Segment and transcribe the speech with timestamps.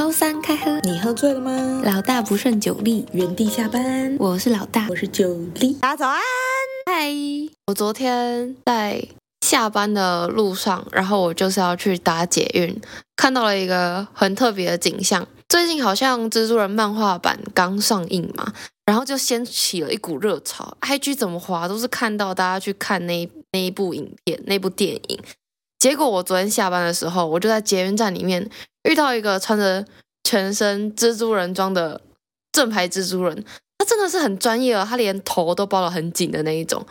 [0.00, 1.82] 周三开喝，你喝醉了吗？
[1.84, 4.16] 老大不胜酒力，原地下班。
[4.18, 5.74] 我是老大，我是酒力。
[5.74, 6.18] 大家早安，
[6.86, 7.12] 嗨！
[7.66, 9.06] 我昨天在
[9.42, 12.80] 下班的路上，然后我就是要去搭捷运，
[13.14, 15.28] 看到了一个很特别的景象。
[15.50, 18.54] 最近好像蜘蛛人漫画版刚上映嘛，
[18.86, 20.74] 然后就掀起了一股热潮。
[20.80, 25.20] IG 怎么滑都是看到大家去看那那一部影片、那部电影。
[25.80, 28.48] 结果我昨天下班的时候，我就在捷运站里面
[28.84, 29.84] 遇到一个穿着
[30.22, 32.00] 全身蜘蛛人装的
[32.52, 33.44] 正牌蜘蛛人，
[33.78, 36.86] 他真的是很专业哦，他连头都包得很紧的那一种。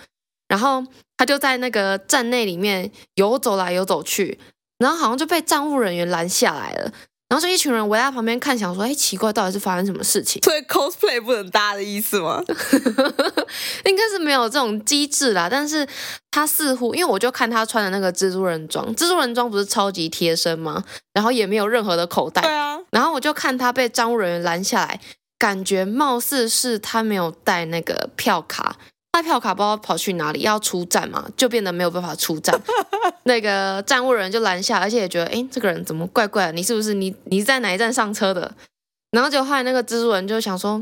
[0.48, 0.84] 然后
[1.16, 4.40] 他就在那个站内里面游走来游走去，
[4.80, 6.92] 然后好像就被站务人员拦下来了。
[7.30, 12.44] 然后就一群人围在旁边看，想说：“哎，奇怪，到底是发生什么事情？” 所以 cosplay 不能搭的意思吗？
[13.86, 15.48] 应该是没有这种机制啦。
[15.48, 15.88] 但是
[16.32, 20.84] 他似乎，因为我就看他穿的那个蜘蛛人装，蜘蛛人装不是超级贴身吗？
[21.14, 22.42] 然后也没有任何的口袋。
[22.42, 22.80] 对啊。
[22.90, 25.00] 然后我就看他被张务人员拦下来，
[25.38, 28.78] 感觉貌似是他没有带那个票卡。
[29.12, 32.60] 他票卡不知道跑去哪里，要出站嘛，就变得没有办法出站。
[33.24, 36.52] 那个站务人就拦下，而且也觉得，哎，这个人怎么怪怪的？
[36.54, 37.14] 你是不是你？
[37.26, 38.56] 你是在哪一站上车的？
[39.12, 40.82] 然后就后来那个蜘蛛人就想说，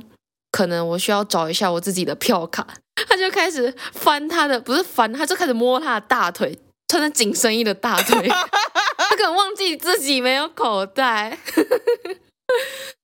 [0.52, 2.68] 可能我需要找一下我自己的票卡。
[3.08, 8.28] 他就开始翻他的，不是翻，他就开始摸他的大腿，穿着紧身衣的大腿。
[8.30, 11.38] 他可能忘记自己没有口袋。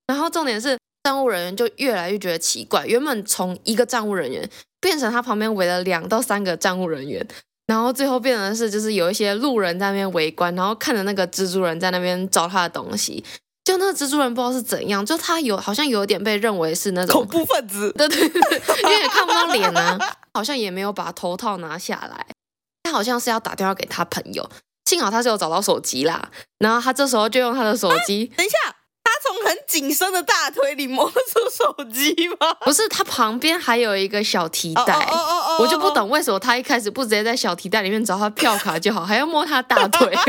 [0.06, 2.86] 然后重点是，站务人员就越来越觉得奇怪。
[2.86, 4.50] 原本从一个站务人员。
[4.84, 7.26] 变成他旁边围了两到三个站务人员，
[7.68, 13.24] 然后最后变成是就是有一些路人在那边围观，然后看着那个蜘蛛人在那边找他的东西。
[13.64, 19.98] 就那个蜘蛛人不知道是怎样，就他有好像有点被认为是那种恐怖分子， 对对对，因为也看不到脸啊，
[20.36, 22.26] 好像也没有把头套拿下来。
[22.84, 24.50] 他好像是要打电话给他朋友，
[24.84, 28.76] 幸好他是有找到手机啦，然后他这时候就用他的手机，等一下。
[29.24, 31.18] 从很紧身的大腿里摸出
[31.50, 32.54] 手机吗？
[32.62, 35.62] 不是，他旁边还有一个小提袋，oh, oh, oh, oh, oh.
[35.62, 40.14] 我就不懂为什么他一开始不直接在小提袋里面找他票卡就好，还要摸他大腿。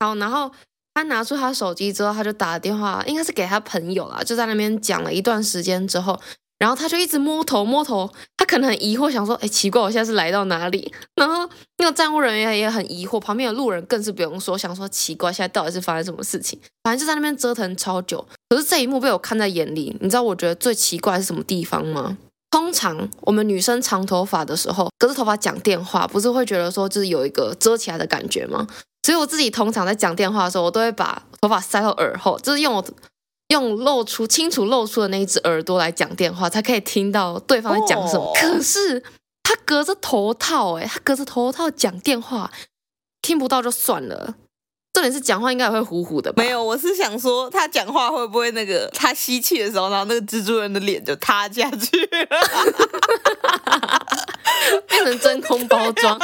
[0.00, 0.50] 好，然后
[0.94, 6.18] 他拿出他手机之后，他就打了电话，应该是给他朋友啦，就在那边讲了一段时间之后。
[6.58, 11.46] 然后他就一直摸头摸头，他可能很疑惑，想说：“哎，奇怪，我现在是来到哪里？”然后
[11.78, 18.26] 那个站务人员也很疑惑，旁边的路人更是不用说，想说：“奇怪，现在到底是发生什么事情？”反正就在那边折腾超久。
[18.48, 22.16] 可是这一幕被我看在眼里，你知道我觉得最奇怪是什么地方吗？
[22.50, 28.66] 通常我们女生长头发的时候，隔着头发讲电话，不是会觉得说就是有一个遮起来的感觉吗？
[29.02, 32.84] 所以我自己通常在讲电话的时候，我都会把头发塞到耳后，就是用我。
[33.50, 38.24] 用露出清楚露出的那一只耳朵来讲电话，才可以听到对方在讲什么。
[38.24, 38.36] Oh.
[38.36, 39.00] 可是
[39.48, 42.50] 他隔着头套，哎，他隔着头套讲电话，
[43.22, 44.34] 听不到就算了。
[44.92, 46.42] 重点是讲话应该也会糊糊的吧？
[46.42, 52.26] 没有，我是想说他讲话会不会那个 他吸气的时候，然后那个蜘蛛人的脸就塌下去了，
[54.88, 56.18] 变成真空包装。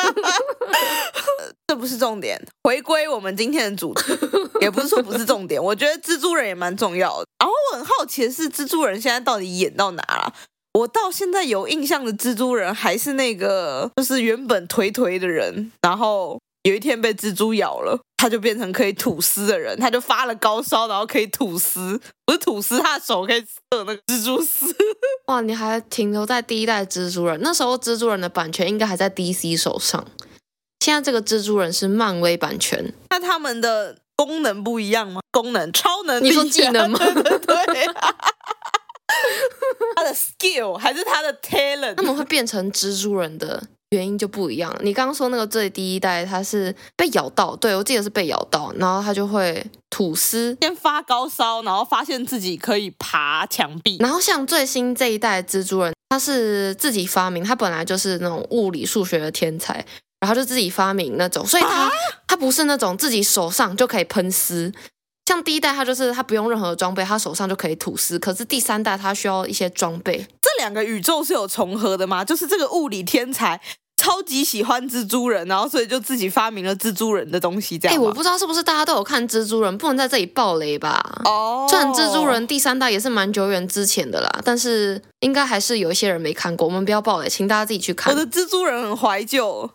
[1.69, 4.13] 这不是重点，回归我们今天的主题，
[4.61, 5.63] 也不是说不是重点。
[5.63, 7.27] 我觉得蜘蛛人也蛮重要的。
[7.39, 10.35] 然后我很好奇的是，蜘蛛人现在到底演到哪了？
[10.75, 16.39] 我到现在有印象的蜘蛛人还是那个，就是原本颓颓的人，然后。
[16.65, 24.73] 有一天被蜘蛛咬了，他就变成可以吐丝的人，他就发了高烧，然后可以吐丝，不是吐丝，他的手可以射那个蜘蛛丝。
[25.27, 30.07] 哇，你还停留在第一代蜘蛛人，那时候蜘蛛人的版权应该还在 DC 手上，
[30.79, 35.21] 现在这个蜘蛛人是漫威版权，那他们的功能不一样吗？
[35.33, 36.97] 功能超能力，你说技能吗？
[37.03, 37.87] 对，对，对，
[39.97, 43.63] 他的 skill 还是他的 talent，他们会变成蜘蛛人的。
[43.91, 44.75] 原因就不一样。
[44.81, 53.99] 你刚刚说那个最第一代，他是被咬到，对，我记得是被咬到，然后他就会吐丝，先发高烧，然后发现自己可以爬墙壁。
[54.01, 59.85] 然后像最新这一代蜘蛛人，他是自己发明，他本来就是那种物理数学的天才，
[60.21, 61.91] 然后就自己发明那种，所以他、啊、
[62.27, 64.73] 他不是那种自己手上就可以喷丝。
[65.27, 68.19] 像第一代他就是他不用任何装备，他手上就可以吐丝。
[68.19, 70.27] 可是第三代他需要一些装备。
[70.41, 72.25] 这两个宇宙是有重合的吗？
[72.25, 73.61] 就是这个物理天才。
[73.95, 77.97] 超级喜欢蜘蛛人，然后所以就自己发明了蜘蛛人的东西，这样。
[77.97, 81.01] 哎，我不知道是不是大家都有看蜘蛛人，不能在这里爆雷吧？
[81.25, 86.67] 哦，虽然蜘蛛人第三代也是蛮久远之前的啦，但是应该还是有一些人没看过。
[86.67, 88.13] 我们不要爆雷，请大家自己去看。
[88.13, 89.71] 我的蜘蛛人很怀旧，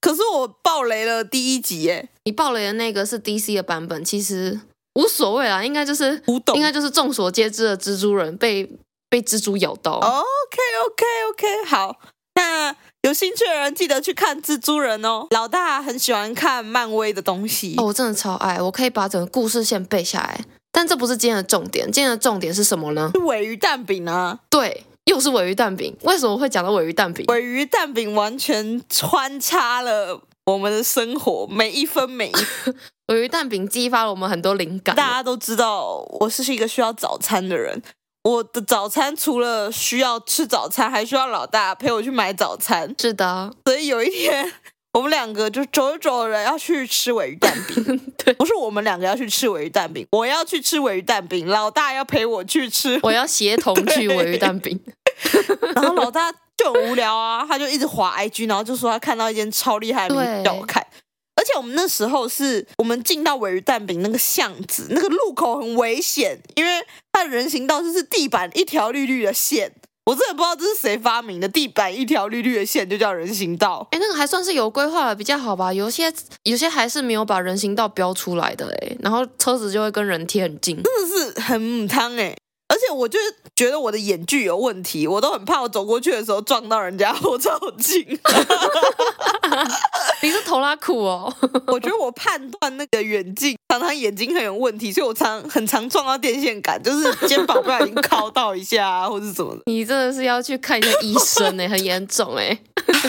[0.00, 2.10] 可是我爆雷了第一集耶。
[2.26, 4.60] 你爆雷的那个是 DC 的版本，其实
[4.94, 6.22] 无所谓啦，应该就是
[6.54, 8.68] 应该就是众所皆知的蜘蛛人被
[9.08, 9.92] 被蜘蛛咬到。
[9.92, 12.00] OK OK OK，好，
[12.34, 12.74] 那。
[13.04, 15.26] 有兴趣的人记得去看蜘蛛人哦。
[15.32, 20.42] 老大很喜欢看漫威的东西哦，我真的超爱，我可以把整个故事线背下来。
[20.72, 23.10] 但这不是今天的重点，今天的重点是什么呢？
[23.12, 24.38] 是鮪鱼蛋饼啊！
[24.48, 25.94] 对，又是尾鱼蛋饼。
[26.04, 27.26] 为什么会讲到尾鱼蛋饼？
[27.28, 32.32] 尾鱼蛋饼完全穿插了我们的生活，每一分每一
[33.12, 34.94] 鱼蛋饼激发了我们很多灵感。
[34.96, 37.82] 大家都知道，我是一个需要早餐的人。
[38.22, 42.94] 我的早餐除了需要吃早餐，还需要老大陪我去买早餐。
[42.98, 44.52] 是的，所以有一天。
[44.94, 54.80] 我们两个就走着走着要去吃鮪鱼蛋饼， 对，不是我们两个要去吃鮪鱼蛋饼，我要去吃鮪鱼蛋饼，老大要陪我去吃，我要协同去鮪鱼蛋饼，
[55.74, 60.86] 然后老大就很无聊啊，他就一直滑 IG，然后就说他看到一间超厉害的东西叫我看，
[61.44, 66.82] 而且我们那时候是我们进到尾鱼蛋饼那个巷子，那个路口很危险，因为
[67.12, 69.70] 它的人行道就是地板一条绿绿的线。
[70.06, 73.86] 我真的不知道这是谁发明的，地板一条绿绿的线就叫人行道。
[73.90, 75.70] 哎，那个还算是有规划的比较好吧？
[75.70, 76.10] 有些
[76.44, 82.34] 有些还是没有把人行道标出来的哎，然后车子就会跟人贴很近，真的是很母汤哎。
[82.66, 88.02] 而且我就是觉得我的眼距有问题，我都很怕我走过去的时候撞到人家后照镜。
[90.22, 91.32] 你是头拉苦哦？
[91.68, 99.62] 我觉得我判断那个远近常常眼睛很有问题，所以我常很常撞到电线杆，就是肩膀不小心靠到一下啊，或者什么的。
[99.70, 102.58] 你真的是要去看一下医生哎，很严重哎。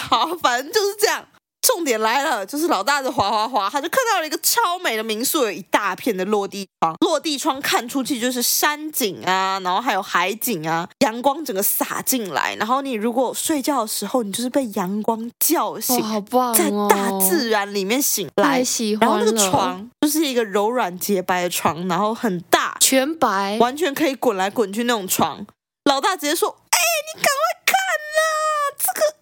[0.10, 1.26] 好，反正就是这样。
[1.66, 19.10] 重点来了，就是老大的滑滑滑，他就看到了一个超美的民宿，有一大片的落地窗，落地窗看出去就是山景啊，然后还有海景啊，阳光整个洒进来，然后你如果睡觉的时候，你就是被阳光叫醒，好棒哦，在大自然里面醒来，喜欢。
[19.10, 25.44] 然后那个床就是一个柔软洁白的床，然后很大，全白，完全可以滚来滚去那种床。
[25.86, 26.78] 老大直接说：“哎，
[27.08, 27.76] 你赶快看
[28.14, 29.15] 呐，这个。”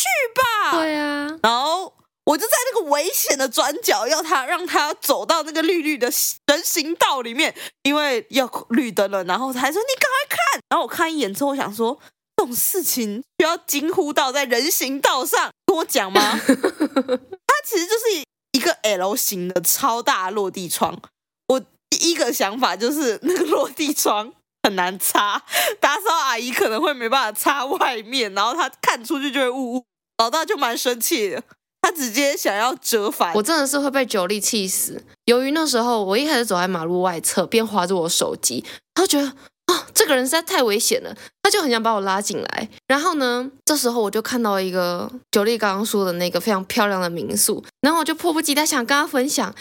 [0.00, 0.78] 去吧！
[0.78, 1.92] 对啊，然后
[2.24, 6.10] 我就在那个危险的转角，要他让他走到那个绿绿的
[6.46, 9.22] 人行道里面，因为要绿灯了。
[9.24, 11.98] 然后他还说：“你赶快看！”然后我看一眼之后，我想说
[12.36, 16.20] 这种事情需要惊呼到在人行道上跟我讲吗？
[16.46, 21.00] 它其实就是一个 L 型的超大落地窗。
[21.48, 24.32] 我第一个想法就是那个落地窗。
[24.62, 25.42] 很难擦，
[25.80, 29.84] 打扫阿姨可能会没办法擦外面，然后她看出去就会雾雾。
[30.18, 31.42] 老大就蛮生气的，
[31.80, 33.32] 他直接想要折返。
[33.34, 35.02] 我真的是会被九力气死。
[35.24, 38.62] 由于那时候我一开始走在马路外侧，边滑着我手机，
[38.92, 39.34] 他觉得啊、
[39.68, 42.68] 哦，这个人实在太危险了，他就很想把我拉进来。
[42.86, 49.54] 然后呢，这时候我就看到一个九力刚刚说的那个非常漂亮的民宿，然后我就迫不及待想跟他分享。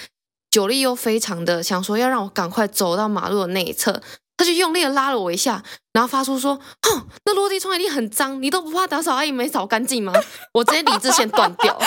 [0.52, 4.02] 九力又非常的想说要让我赶快走到马路的那一侧。
[4.40, 6.58] 他就用力的拉了我一下，然后发出说
[6.88, 10.14] ：“哼，那落地窗一定很脏，你都不怕打扫阿姨没扫干净吗？”
[10.56, 11.76] 我直接理智线断掉。
[11.76, 11.82] 我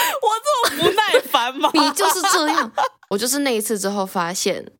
[0.69, 1.71] 这么不耐烦吗？
[1.73, 2.71] 你就是这样。
[3.09, 4.71] 我就是那一次之后发现，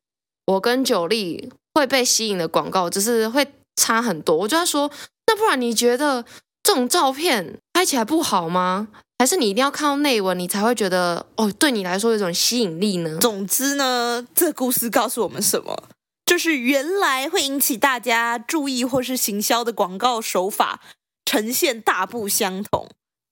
[0.45, 4.37] 我跟九力会被吸引的广告，只是会差很多。
[4.37, 4.91] 我就在说，
[5.27, 6.23] 那不然你觉得
[6.63, 8.89] 这种照片拍起来不好吗？
[9.19, 13.17] 还是你一定要看到内文，你才会觉得哦，对你来说有一种吸引力呢？
[13.19, 15.85] 总之呢，这故事告诉我们什么？
[16.33, 20.81] 就是原来会引起大家注意或是行销的广告手法
[21.27, 22.89] 呈现大不相同，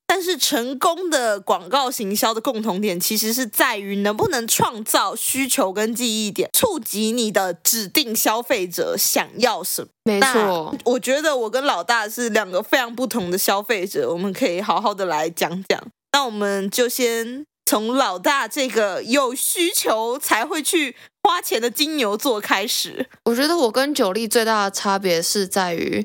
[0.07, 9.89] 但是成功的广告行销的共同点其实是在于能不能创造需求跟记忆点，触及你的指定消费者想要什么。
[10.05, 15.83] 没错，我觉得我跟老大是两个非常不同的消费者，我们可以好好的来讲讲。
[16.13, 20.97] 那我们就先从老大这个有需求才会去。
[21.23, 26.05] 花钱的金牛座开始，我觉得我跟九力最大的差别是在于，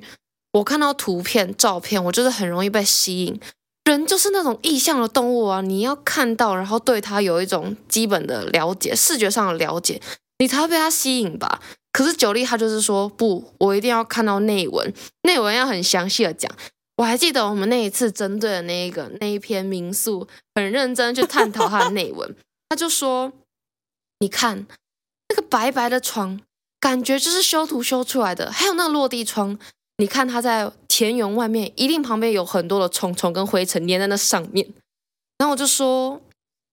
[0.51, 3.39] 我看到图片、照片，我就是很容易被吸引。
[3.85, 9.99] 人就是那种意向的动物啊，你要看到，然后对他有一种基本的了解，视觉上的了解，
[10.37, 11.59] 你才会被他吸引吧。
[11.91, 14.93] 可是九力他就是说，不，我一定要看到内文，
[15.23, 16.51] 内文要很详细的讲。
[16.97, 22.35] 我还记得我们那一次针对的那一个那一篇民宿，很认真去探讨它的内文，
[22.69, 23.31] 他就说，
[24.19, 24.65] 你看。
[25.27, 26.39] 那个白白的床，
[26.79, 28.51] 感觉就是修图修出来的。
[28.51, 29.57] 还有那个落地窗，
[29.97, 34.71] 你看它在田园外面，一定旁边有很多的虫虫跟灰尘粘在那上面。
[35.39, 36.21] 然后我就说，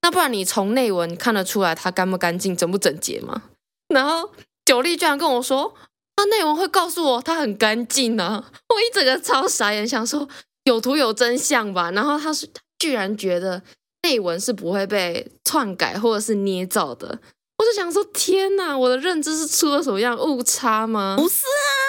[0.02, 3.44] 那不然你从内文看得出来它干不干净、整不整洁吗？
[3.88, 4.30] 然后
[4.66, 5.74] 九力居然跟我说，
[6.16, 8.50] 他内文会告诉我他很干净啊！
[8.68, 10.28] 我一整个超傻眼，想说
[10.64, 11.90] 有图有真相吧。
[11.90, 13.62] 然后他是居然觉得
[14.02, 17.18] 内文是不会被篡改或者是捏造的。
[17.58, 18.76] 我就想说，天哪！
[18.76, 21.14] 我的认知是出了什么样误差吗？
[21.16, 21.80] 不是啊，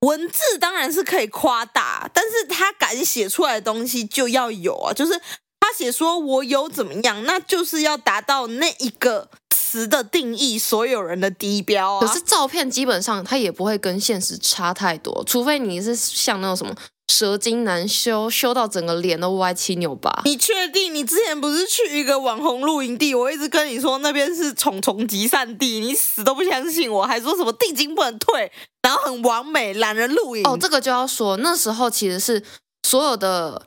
[0.00, 5.20] 文字当然是可以夸大，但是他敢写出来的东西就要有啊，就是
[5.68, 12.06] 他写说我有怎么样，那就是要达到那一个词的定义，所有人的低标啊。
[12.06, 16.74] 可是照片基本上它也不会跟现实差太多，除非你是像那种什么。
[17.10, 20.20] 蛇精难修，修到整个脸都歪七扭八。
[20.26, 20.94] 你确定？
[20.94, 23.14] 你之前不是去一个网红露营地？
[23.14, 30.46] 我一直跟你说那边是虫虫集散地，你死都不相信我，还说什么定金不能退，然后很完美，懒人露营。
[30.46, 32.44] 哦，这个就要说，那时候其实是
[32.86, 33.62] 所有的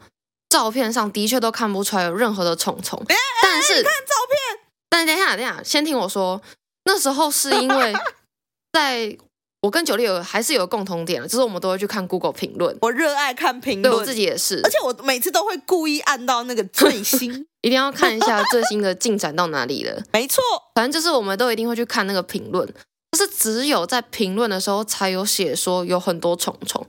[0.51, 3.01] 照片上的确都看不出来有任何的虫虫。
[3.08, 6.41] 欸欸，但是看照片，但是等一下，等一下，先听我说，
[6.84, 7.93] 那时候是因为
[8.74, 9.17] 在。
[9.63, 12.75] 我跟九力有还是有共同点的，就是我们都会去看 Google 评论。
[12.81, 17.31] 我热爱看评论，对我自己也是，而且我每次都会故意按到那个最新，
[17.62, 20.01] 一定要看一下最新的进展到哪里了。
[20.12, 20.41] 没错，
[20.74, 22.67] 反正就是我们都一定会去看那个评论，
[23.12, 26.84] 就是只有在评论的时候才有写说有很多虫虫，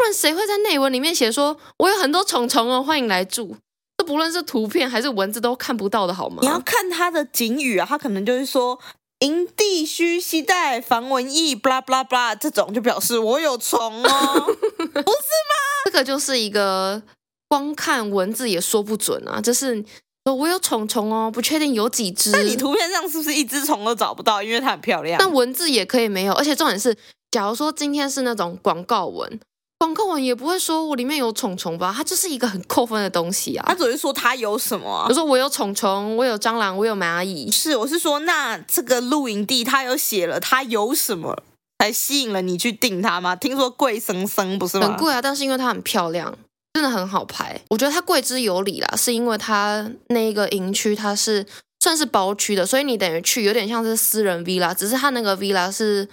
[0.00, 3.54] 不然谁会在内文里面写说我有很多虫虫哦，欢迎来住？
[3.98, 6.38] 这不论是图片还是文字都看不到的好吗？
[6.40, 8.80] 你要看他的警语啊，他可能就是说。
[9.18, 14.08] 营地需携带防蚊液，巴拉巴拉巴拉，这种就表示我有虫哦，
[14.48, 15.54] 不是吗？
[15.84, 17.02] 这个就是一个
[17.46, 19.84] 光看文字也说不准啊，就是
[20.24, 22.30] 我有虫虫哦，不确定有几只。
[22.30, 24.42] 那你图片上是不是一只虫都找不到？
[24.42, 25.18] 因为它很漂亮。
[25.18, 26.96] 但文字也可以没有，而且重点是，
[27.30, 29.38] 假如说今天是那种广告文。
[29.80, 33.64] 广告文也不会说我里面有虫虫吧，它就是一个很扣分的东西啊。
[33.66, 37.50] 他只是说他有什么啊，比如说我有虫虫，我有蟑螂，我有蚂蚁。
[37.50, 41.42] 是，我是说，那这个露营地它有写了它有什么，
[41.78, 43.34] 才吸引了你去订它吗？
[43.34, 44.86] 听说贵生生不是吗？
[44.86, 46.36] 很贵啊，但是因为它很漂亮，
[46.74, 47.58] 真的很好拍。
[47.70, 51.46] 我觉得它贵之有理啦，是因为它那一个营区它是
[51.82, 56.06] 算是包区的，所以你等于去有点像是私人 villa，只是它那个 villa 是。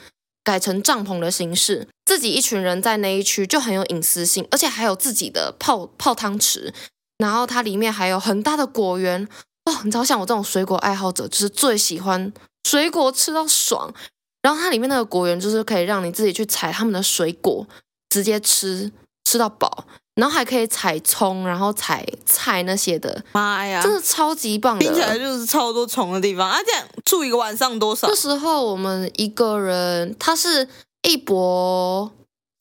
[0.47, 6.73] 改成帐篷的形式，自己一群人在那一区就很有隐私性，而且还有自己的泡泡汤池，
[7.17, 9.27] 然后它里面还有很大的果园
[9.65, 9.73] 哦。
[9.83, 12.31] 你知道，像我这种水果爱好者，就是最喜欢
[12.63, 13.93] 水果吃到爽。
[14.41, 17.67] 然后它里面那个果园就是可以让你自己去采他们的水果，
[18.07, 18.89] 直接吃
[19.25, 19.85] 吃到饱。
[20.17, 24.83] 然后还可以采葱，然后采菜那些的，妈呀，真的超级棒的！
[24.83, 26.57] 听起来就是超多虫的地方啊！
[26.65, 28.07] 这样住一个晚上多少？
[28.07, 30.67] 那时候我们一个人，他是
[31.03, 32.11] 一博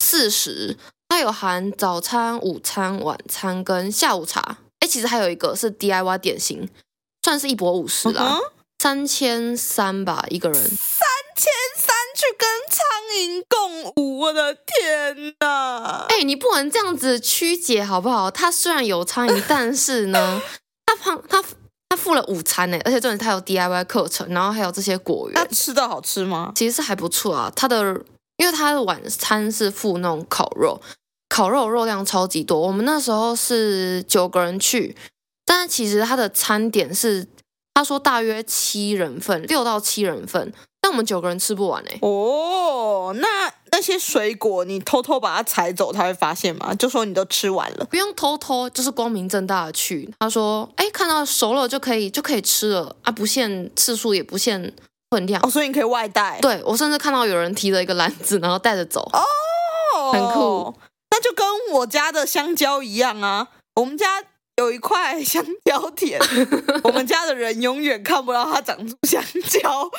[0.05, 0.77] 四十，
[1.09, 4.59] 他有含早餐、午餐、晚餐跟下午茶。
[4.79, 6.69] 哎，其实还有一个是 DIY 点心，
[7.23, 8.37] 算是一博五十啦，
[8.77, 10.61] 三千三吧一个人。
[10.61, 11.76] 三千三
[12.17, 12.83] 去跟苍
[13.15, 16.07] 蝇共舞，我的天哪！
[16.09, 18.31] 哎、欸，你不能这样子曲解好不好？
[18.31, 20.41] 他虽然有苍蝇，但是呢，
[20.87, 21.43] 他胖他
[21.89, 25.35] 他付了午餐呢，而且重点他有 DIY 课程，然后还有这些果园。
[25.35, 26.51] 他吃的好吃吗？
[26.55, 27.53] 其实是还不错啊。
[27.55, 28.01] 他的
[28.37, 30.81] 因为他的晚餐是付那种烤肉，
[31.29, 32.59] 烤肉肉量超级多。
[32.59, 34.97] 我们那时候是九个人去，
[35.45, 37.27] 但是其实他的餐点是
[37.77, 40.51] 他说大约七人份，六到七人份。
[40.81, 41.99] 但我们九个人吃不完哎。
[42.01, 43.27] 哦，那
[43.71, 46.73] 那些水果你偷偷把它采走，他会发现吗？
[46.73, 50.11] 就说你都吃完了，不用偷偷，就是光明正大的去。
[50.17, 54.73] 他说，哎，看到熟了就可以就可以吃了啊，不限次数也不限
[55.11, 55.39] 分量。
[55.45, 56.39] 哦，所以你可以外带。
[56.41, 59.07] 对，我甚至看到有人提了一个篮子，然后带着走。
[59.13, 60.73] 哦，很酷。
[61.11, 64.23] 那就跟我家的香蕉一样啊，我们家
[64.57, 66.19] 有一块香蕉田，
[66.83, 69.89] 我们家的人永远看不到它长出香蕉。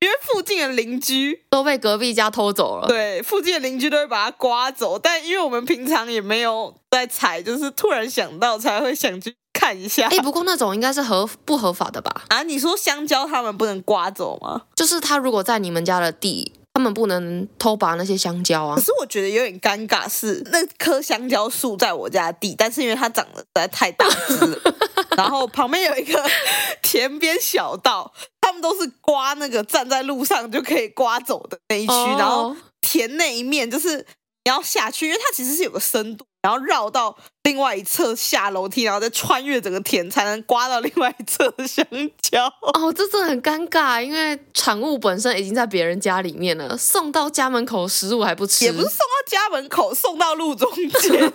[0.00, 4.96] 因为附近的邻居都被隔壁家偷走了，对，附近的邻居都会把它刮走。
[4.96, 10.06] 但因为我们平常也没有在采，就是突然想到才会想去看一下。
[10.06, 12.22] 哎，不过那种应该是合不合法的吧？
[12.28, 14.62] 啊，你说香蕉他们不能刮走吗？
[14.76, 18.76] 就是他如果在你们家的地，他们不能偷拔那些香蕉啊。
[18.76, 24.74] 可是我觉得有点尴尬，是那棵香蕉树在我家地，但是因为它长得实在太大只了，
[25.18, 26.24] 然后旁边有一个
[26.80, 28.12] 田边小道。
[28.40, 32.18] 他们都是刮那个站在路上就可以刮走的那一区，oh.
[32.18, 34.04] 然后田那一面就是你
[34.48, 41.84] 要下去，因为它其实是有个深度，然后绕到另外一侧下楼梯，然后再穿越整个田才能刮到另外一侧的香
[42.22, 42.46] 蕉。
[42.46, 51.32] 哦，oh, 这真的很尴尬，因为产物本身已经在别人家里面了，送到家门口食物还不吃，也不是送到家门口，送到路中间。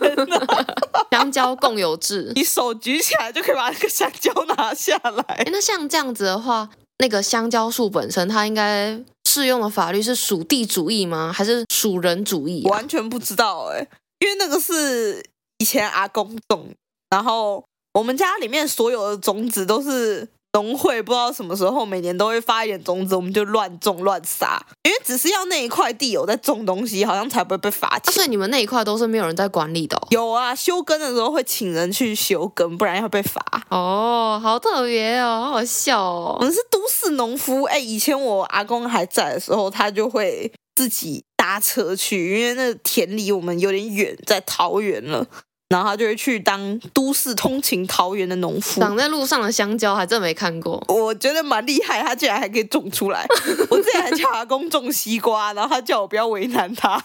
[1.12, 5.43] 香蕉共有制， 你手举起来就可以把那个香蕉拿下来。
[5.51, 6.69] 那像这样子的话。
[7.00, 11.33] 那个香蕉树本身，它应该适用的法律是属地主义吗？
[11.36, 12.69] 还是属人主义啊？
[12.69, 13.86] 完全不知道哎，
[14.24, 15.22] 因为那个是
[15.58, 16.70] 以前阿公种，
[17.10, 17.62] 然后
[17.94, 28.03] 我们家里面所有的种子都是农会不知道什么时候每年都会发一点种子，我们就乱种乱撒，因为只是要那一块地有在种东西，好像才不会被罚钱。
[28.06, 30.08] 啊，所以你们那一块都是没有人在管理的哦？
[30.12, 33.44] 有啊，休耕的时候会请人去休耕，不然要被罚。
[33.70, 36.38] 哦，好特别哦，好好笑哦。
[36.39, 45.28] 我们是都市农夫，哎，以前我阿公还在的时候，他就会自己搭车去，因为那田离我们有点远，在桃园了。
[45.74, 48.80] 然后他就会去当都市通勤桃园的农夫。
[48.80, 53.25] 挡在路上的香蕉还真没看过，我觉得蛮厉害，他竟然还可以种出来。
[53.72, 57.03] 我之前还叫阿公种西瓜，然后他叫我不要为难他。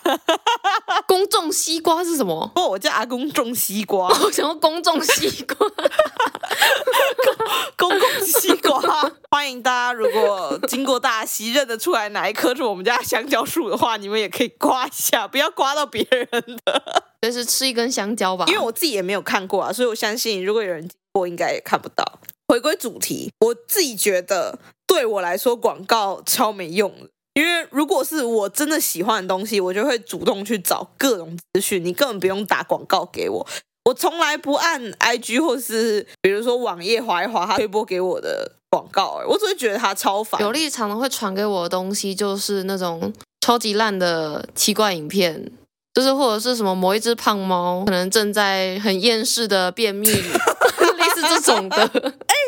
[1.06, 2.50] 公种西瓜是什么？
[2.54, 4.08] 不，我叫阿公种西瓜。
[4.22, 5.66] 我想要公种西瓜。
[7.78, 8.78] 公公西瓜，
[9.30, 16.28] 欢迎大家，如果经过大溪认得出来哪一棵是我们家香蕉树的话，你们也可以刮一下，不要刮到别人
[16.66, 17.02] 的。
[17.20, 22.20] 就是吃一根香蕉吧，因为我自己也没有看过啊，所以我相信如果有人经过，应该也看不到。
[22.46, 33.46] 回归主题，我自己觉得对我来说广告超没用的，因为如果是我真的喜欢的东西，我就会主动去找各种资讯，你根本不用打广告给我。
[33.84, 40.40] 我从来不按 IG 或是比如说网页划一划，他推播给我的广告，我只会觉得他超烦。
[40.40, 45.50] 有立场的会传给我的东西，就是那种超级烂的奇怪影片。
[45.98, 51.76] 就是或者是什么某一只胖猫可能正在很厌世的便秘， 类似这种的。
[51.76, 52.38] 哎、欸，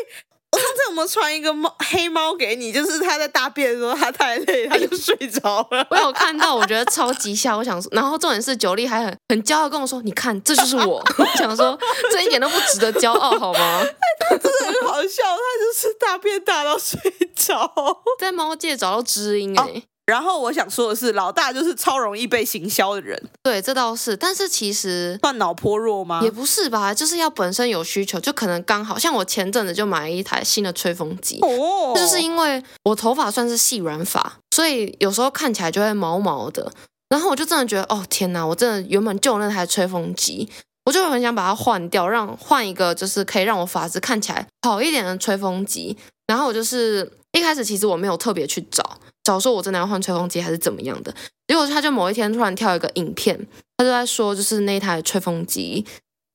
[0.53, 2.71] 我上次有没有传一个猫黑猫给你？
[2.71, 5.85] 就是它在大便的时候，它太累，它就睡着了。
[5.89, 7.57] 我有看到，我觉得超级笑。
[7.57, 11.03] 我想说，然后重点是九力还很很骄傲跟我说：“你看，这就是我。
[11.19, 11.77] ”我想说，
[12.09, 13.83] 这一点都不值得骄傲，好吗？
[14.29, 16.97] 它真的很好笑，它就是大便大到睡
[17.35, 17.69] 着，
[18.17, 19.79] 在猫界找到知音哎、欸。
[19.79, 19.81] 哦
[20.11, 23.17] 然后我想说的是，老大就是超容易被行销的人。
[23.41, 24.17] 对，这倒是。
[24.17, 26.19] 但是其实算脑波弱吗？
[26.21, 28.99] 也不是吧，就是要本身有需求，就可能刚好。
[28.99, 36.69] 像我前阵子就买了一台新的吹风机，哦，就是因为我头发算是细软发，所以有时候看起来就会毛毛的。
[37.07, 40.49] 然后我就真的觉得，哦天哪，我真的原本就有那台吹风机，
[40.85, 45.95] 我就很想把它换掉，让换一个就是可以让我发质看起来好一点的吹风机。
[46.27, 48.97] 然后我就是一开始其实我没有特别去找。
[49.23, 51.13] 早说我真的要换吹风机还是怎么样的？
[51.47, 53.47] 结果他就某一天突然跳一个影片，
[53.77, 55.85] 他就在说，就是那台吹风机，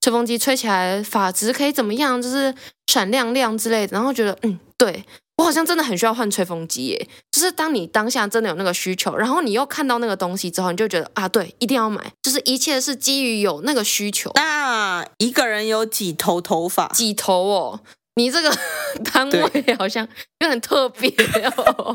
[0.01, 2.55] 吹风机吹起来发质可以怎么样，就是
[2.87, 3.95] 闪亮亮之类的。
[3.95, 5.05] 然后觉得，嗯，对，
[5.39, 7.09] 我好像真的很需要换吹风机耶。
[7.33, 12.13] 就是当你当下真的有那个需求，然后你又看到那个东西之后，你就觉得啊，对，一定要买。
[12.23, 14.31] 就是一切是基于有那个需求。
[14.35, 16.89] 那一个人有几头头发？
[16.89, 17.81] 几头哦？
[18.17, 18.51] 你这个
[19.13, 20.07] 单位好像
[20.41, 21.09] 有点特别
[21.57, 21.95] 哦，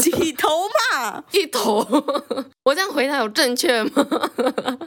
[0.00, 0.48] 几头
[0.92, 1.24] 嘛？
[1.32, 1.78] 一头，
[2.64, 3.90] 我这样回答有正确吗？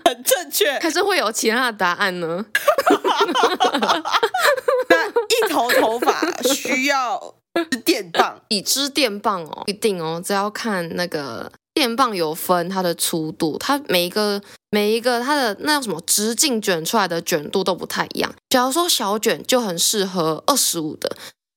[0.05, 2.45] 很正确，可是会有其他的答案呢？
[4.89, 7.35] 那一头头发需要
[7.83, 11.51] 电棒， 已知电棒哦，一定哦，只要看那个。
[11.79, 18.29] 电棒有分它的粗度，它每一个每一个它的那叫什么直径卷出来的卷度都不太一样。
[18.49, 21.09] 假如说小卷就很适合二十五的，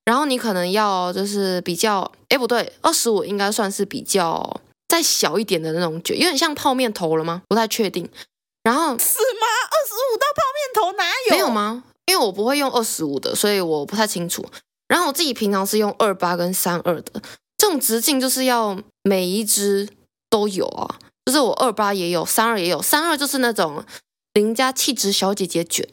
[0.04, 7.42] 然后你可能要就是比较，哎不对，二十五应该算是比较再小一点的那种卷，有点像泡面头了吗？
[7.48, 8.08] 不太确定。
[8.62, 9.46] 然后是吗？
[9.72, 11.35] 二十五到泡面头哪有？
[11.35, 11.82] 没有吗？
[12.06, 14.46] 因为我不会用二十五的，所以我不太清楚。
[14.87, 17.20] 然后我自己平常是用二八跟三二的，
[17.58, 19.88] 这种直径就是要每一支。
[20.33, 20.88] 都有啊，
[21.27, 23.85] 就是我二八也有，三二也有，三二就是那种
[24.33, 25.87] 邻家气质小姐姐卷，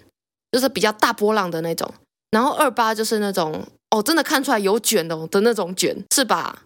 [0.50, 1.94] 就是比较大波浪的那种，
[2.32, 6.60] 然后二八就是那种哦，真的看出来有卷的的那种卷，是吧？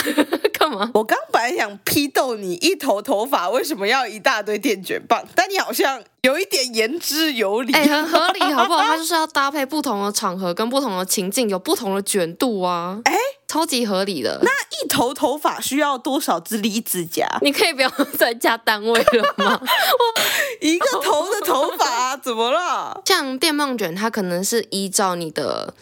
[0.54, 0.90] 干嘛？
[0.94, 8.80] 我刚本来想批斗你一头头发为什么要一大堆电卷棒，但你好像有一点言之有理，哎，很合理，好不好？
[8.88, 13.12] 它就是要搭配不同的场合跟不同的情境，有不同的卷度啊，哎。
[13.50, 14.38] 超级合理的。
[14.44, 17.26] 那一头头发需要多少支离子夹？
[17.42, 19.60] 你可以不要再加单位了吗？
[19.60, 20.22] 我
[20.64, 23.02] 一个头的头发、啊、怎么了？
[23.04, 25.74] 像电棒卷，它可能是依照你的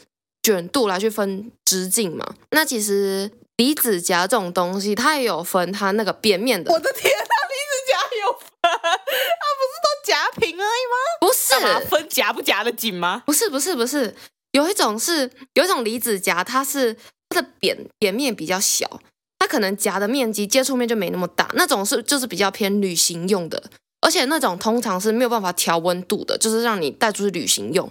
[0.42, 2.26] 卷度来去分直径嘛。
[2.52, 6.72] 那其实离子夹这种东西，它也有分它那个扁面的。
[6.72, 8.48] 我的天，它离子夹有分？
[8.62, 10.96] 它不是都夹平而已吗？
[11.20, 13.22] 不是，分夹不夹得紧吗？
[13.26, 14.16] 不是，不是，不是。
[14.52, 16.96] 有一种是有一种离子夹，它是。
[17.28, 19.00] 它的扁扁面比较小，
[19.38, 21.50] 它可能夹的面积接触面就没那么大。
[21.54, 23.62] 那种是就是比较偏旅行用的，
[24.00, 27.90] 而且那种通常是没有办法调温度的，就是让你带出去旅行用。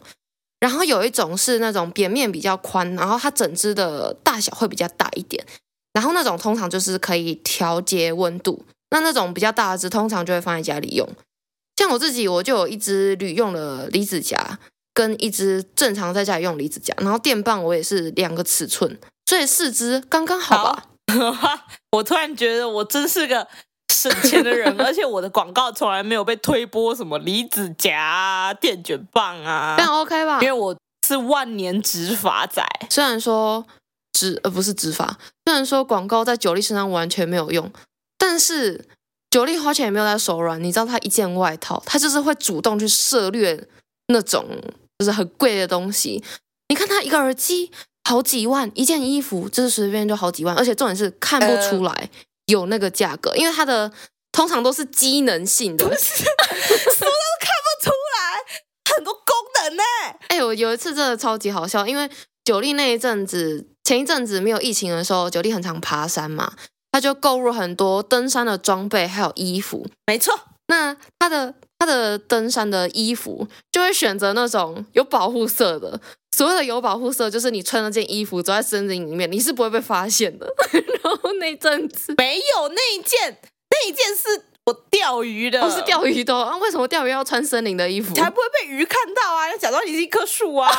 [0.60, 5.46] 然后有一种是那种扁面比较宽，然后它整只的大小会比较大一点。
[5.94, 8.66] 然后那种通常就是可以调节温度。
[8.90, 11.08] 那那种比较大的只通常就会放在家里用。
[11.76, 14.60] 像我自己，我就有一只旅用的离子夹。
[14.94, 18.98] 跟一只正常在家里用离子夹，然后电棒我也是两个尺寸，
[19.28, 20.86] 所以四支刚刚好吧。
[21.34, 21.60] 好
[21.92, 23.48] 我突然觉得我真是个
[23.94, 30.40] 省钱的人， 而且我的广告从来没有被推播什么离子夹啊、电卷棒啊，这样 OK 吧？
[30.42, 33.66] 因为我是万年直发仔，虽然说
[34.14, 37.72] 直呃不是直发，虽然说广告在九力身上完全没有用，
[38.18, 38.86] 但是
[39.30, 40.62] 九力花钱也没有在手软。
[40.64, 43.68] 你知道他一件外套，他就是会主动去涉猎
[44.08, 44.46] 那种
[45.00, 46.24] 就是很贵的东西。
[46.70, 47.72] 你看他一个耳机。
[48.08, 52.10] 好几万一件衣服，就是随便就好几万，而且重点是看不出来
[52.46, 53.92] 有那个价格，呃、因为它的
[54.32, 57.12] 通常都是机能性的，什么 都
[57.44, 59.26] 看不出来，很多功
[59.62, 59.84] 能呢。
[60.30, 62.10] 哎，我有一次真的超级好笑，因为
[62.46, 66.54] 九莉那一阵子，前一阵子没有疫情的时候，九莉很常爬山嘛，
[66.94, 70.34] 他就购入很多登山的装备还有衣服，没错。
[70.70, 76.00] 那他的他的登山的衣服就会选择那种有保护色的。
[76.38, 80.48] 所谓的有保护色，就是你穿那件衣服走在森林里面，你是不会被发现的。
[81.02, 83.36] 然后那阵子没有那一件，
[83.72, 86.56] 那一件是我钓鱼的，不是钓鱼的啊？
[86.58, 88.14] 为什么钓鱼要穿森林的衣服？
[88.14, 89.50] 才不会被鱼看到啊！
[89.50, 90.72] 要假装你是一棵树啊。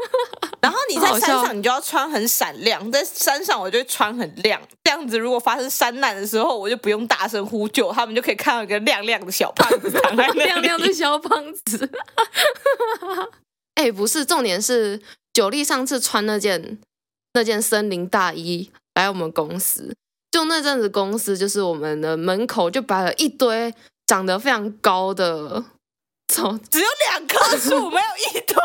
[0.62, 2.90] 然后你在山上，你就要穿很闪亮。
[2.90, 10.38] 在山上，我就会穿很亮，这样子如果发生山难的时候，我就不用大声呼救，他们就可以看到一个亮亮的小胖子躺在那里。
[10.48, 11.90] 亮亮的小胖子。
[13.74, 15.00] 哎，不是，重点是
[15.32, 16.78] 九莉上次穿那件
[17.34, 19.94] 那件森林大衣来我们公司，
[20.30, 23.74] 就那阵子公司就是我们的门口就摆了一堆
[24.06, 25.64] 长得非常高的
[26.28, 28.56] 草， 只有两棵树， 没有一堆，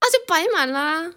[0.00, 1.12] 那就摆满啦。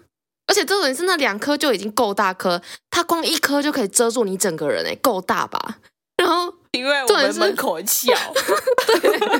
[0.46, 5.78] 而且重点是那两棵就已经够大棵，它光一棵就可以遮住你整个人，哎，够大吧？
[6.16, 8.12] 然后因为我们门口很小，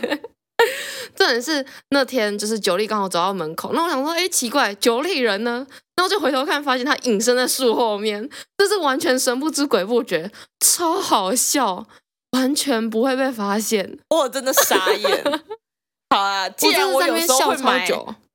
[0.00, 0.22] 对。
[1.16, 5.66] 重点是那天就是九莉刚好走到门口，那我想说，哎，奇怪，九莉人呢？
[5.96, 11.87] 然后就回头看，发现他隐身在树后面，就是完全神不知鬼不觉，超好笑，
[12.33, 13.98] 完全不会被发现。
[14.11, 15.24] 我真的傻眼。
[16.11, 17.88] 好啊，既然我有时候会买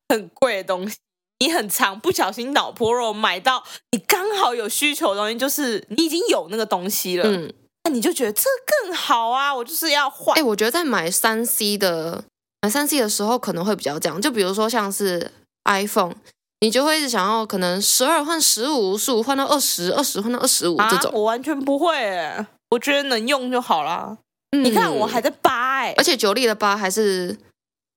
[0.08, 0.96] 很贵的东西，
[1.40, 8.44] 你很常不小心脑波弱买到你刚好有需求的东西，就是你已经有那个东西了，嗯，那你就觉得这
[8.84, 10.38] 更好啊，我就是要换。
[10.38, 12.24] 哎，我觉得在买三 C 的。
[12.62, 15.32] 买三 C 的时候可能会比较这样，就比如说像是
[15.64, 16.16] iPhone，
[16.60, 21.12] 你就会一直想要可能十二换十五，十五换到二十，二十换到二十五这种。
[21.14, 24.18] 我完全不会耶，我觉得能用就好啦。
[24.52, 27.38] 嗯、你看我还在八哎，而且九力的八还是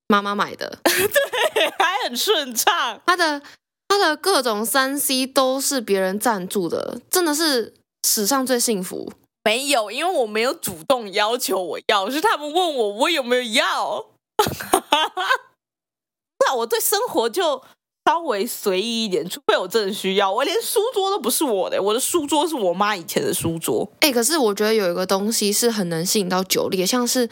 [0.07, 3.01] 妈妈买的， 对，还很顺畅。
[3.05, 3.41] 它的
[3.87, 7.73] 它的各种三 C 都是别人赞助的，真的是
[8.07, 9.11] 史上最幸福。
[9.43, 14.05] 没有，因为我没有主动要求我要，是他们问我我有没有要。
[16.45, 17.63] 那我对生活就
[18.05, 20.31] 稍微随意一点，除非我真的需要。
[20.31, 23.89] 我连书桌都不是我的，我的书桌是我妈以前的书桌。
[24.01, 27.29] 哎、可是我觉得有一个东西是很能吸引到九力，像是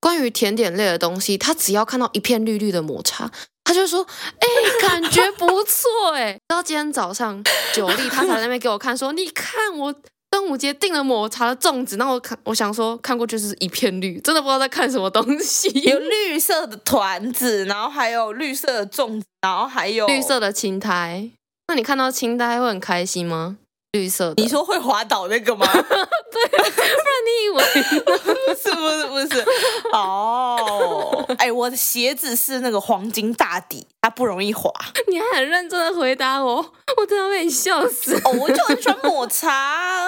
[0.00, 3.30] 关于甜点类的东西，他只要看到一片绿绿的抹茶，
[3.62, 4.04] 他就说
[4.40, 4.46] ：“哎、
[4.80, 7.42] 感觉不错。”哎， 到今天早上，
[7.72, 9.94] 九莉她才在那边给我看，说：“你看我。”
[10.30, 15.68] 端午节订了抹茶的粽子，然后我看，我想说看过去是一片绿，真的不知道在看什么东西。
[15.82, 21.30] 有绿色的团子，然后还有绿色的粽子，然后还有绿色的青苔。
[21.68, 23.58] 那你看到青苔会很开心吗？
[23.92, 25.66] 绿色的，你说会滑倒那个吗？
[25.72, 27.64] 对，不然你以为
[28.04, 29.44] 不是不是不是
[29.92, 31.24] 哦？
[31.38, 34.70] 哎、欸，我的鞋子是那个黄金大底，它不容易滑。
[35.08, 36.56] 你还很认真的回答我，
[36.98, 38.14] 我真的被你笑死。
[38.24, 40.06] 哦，我就很喜欢抹茶，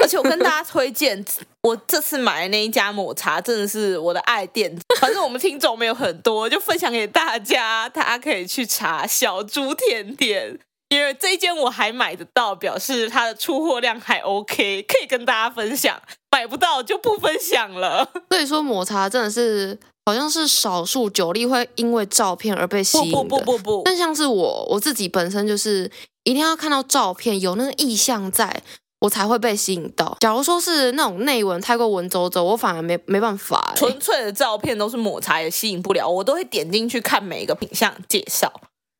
[0.00, 1.24] 而且我跟大家推荐，
[1.62, 4.76] 我这次买的那一家抹茶真的是我的爱店。
[5.00, 10.58] 反正我们听众没有很多，就分享给大家，大家可以去查小猪甜点。
[10.92, 15.98] 因为这一间我还买得到，表示它的出货量还 OK，可以跟大家分享。
[16.30, 18.06] 买不到就不分享了。
[18.28, 23.16] 所以说抹茶真的是好像是少数酒力会因为照片而被吸引的。
[23.16, 23.82] 不不不不不。
[23.86, 25.90] 但像是我我自己本身就是
[26.24, 28.62] 一定要看到照片有那个意向在，
[29.00, 30.14] 我才会被吸引到。
[30.20, 33.72] 假如说是那种内文太过文绉绉，我反而没没办法。
[33.76, 38.52] 纯粹的照片都是抹茶也吸引不了，我都会点进去看每一个品相介绍。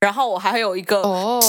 [0.02, 1.00] 然后我还有一个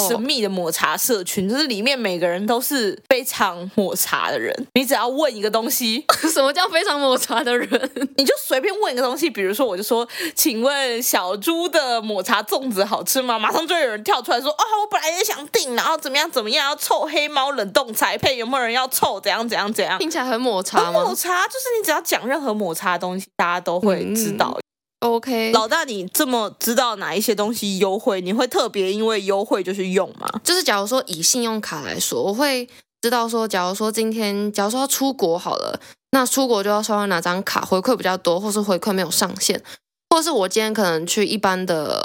[0.07, 4.55] 神秘的抹茶社群，就是里面每个人都是非常抹茶的人。
[4.75, 7.91] 你只要问一个东西， 什么叫非常抹茶的人？
[8.15, 13.39] 你就随便问一个东西，比如说我就说，请问小猪的抹茶粽子好吃吗？
[13.39, 19.19] 马上就有人跳出来说，啊、哦，我本来也想订，然后怎么样怎么样，要凑黑猫冷冻彩配，有没有人要凑？
[19.19, 19.97] 怎样怎样怎样？
[19.97, 20.93] 听起来很抹茶很？
[20.93, 24.53] 抹茶就是你只要讲任何抹茶的东西，大家都会知道。
[24.55, 24.61] 嗯
[25.03, 25.51] OK。
[25.51, 30.27] 老大，你这么知道哪一些东西优惠，你会特别因为优惠就去用吗？
[30.43, 32.67] 就是假如说以信用卡来说，我会
[33.01, 35.79] 知道说，假如说今天，假如说要出国好了，
[36.11, 39.61] 那出国就要刷哪张卡回馈比较多，或是回馈没有上限，
[40.09, 42.01] 或者是我今天可能去一般的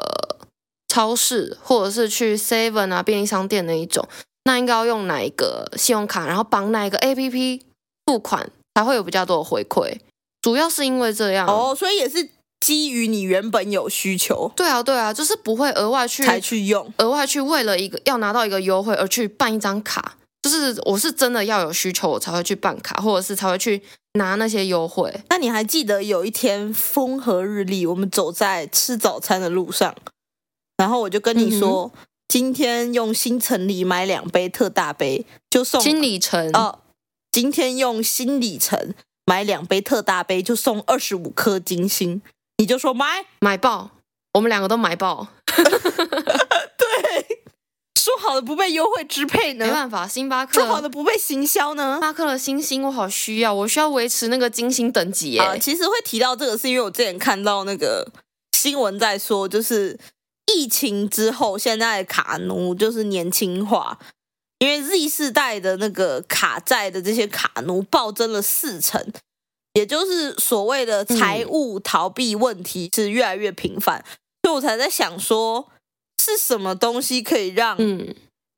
[0.88, 4.08] 超市，或者是去 Seven 啊便利商店那一种，
[4.44, 7.60] 那应该要用哪一个信用卡，然后绑哪一个 APP
[8.06, 9.98] 付款才会有比较多的回馈？
[10.40, 12.28] 主要是因为这样哦，所以也是
[12.60, 14.50] 基于你原本有需求。
[14.56, 20.16] 对啊，对啊，就是不会额外去才去用，额外去为了一个要拿到一个优惠而去办一张卡。
[20.42, 23.82] 就是我是真的要有需求，我才会去办卡，或者是才会去
[24.14, 25.12] 拿那些优惠。
[25.28, 29.94] 那你还记得有一天风和日丽，我们走在吃早餐的路上，
[30.76, 36.80] 然后我就跟你说，嗯、今天用新城里买两杯特大杯就送新里程哦。
[37.30, 38.94] 今天用新里程。
[39.26, 42.22] 买两杯特大杯就送二十五颗金星，
[42.58, 43.90] 你就说买买爆，
[44.34, 45.28] 我们两个都买爆。
[45.56, 47.42] 对，
[47.94, 49.66] 说好的不被优惠支配呢？
[49.66, 51.92] 没办法，星巴克说好的不被行销呢？
[51.94, 55.40] 星巴克的星星我好需要，我需要维持那个金星等级耶。
[55.40, 58.10] 啊，其实会提到这个，是因为我之前看到那个
[58.52, 59.98] 新闻在说，就是
[60.52, 63.98] 疫情之后，现在的卡奴就是年轻化。
[64.58, 69.00] 因为 Z 世代的那个卡债的这些卡奴暴增了四成，
[69.78, 74.10] 也就是所谓的财务逃避问题是越来越频繁，嗯、
[74.42, 75.68] 所以我才在想说，
[76.20, 77.78] 是什么东西可以让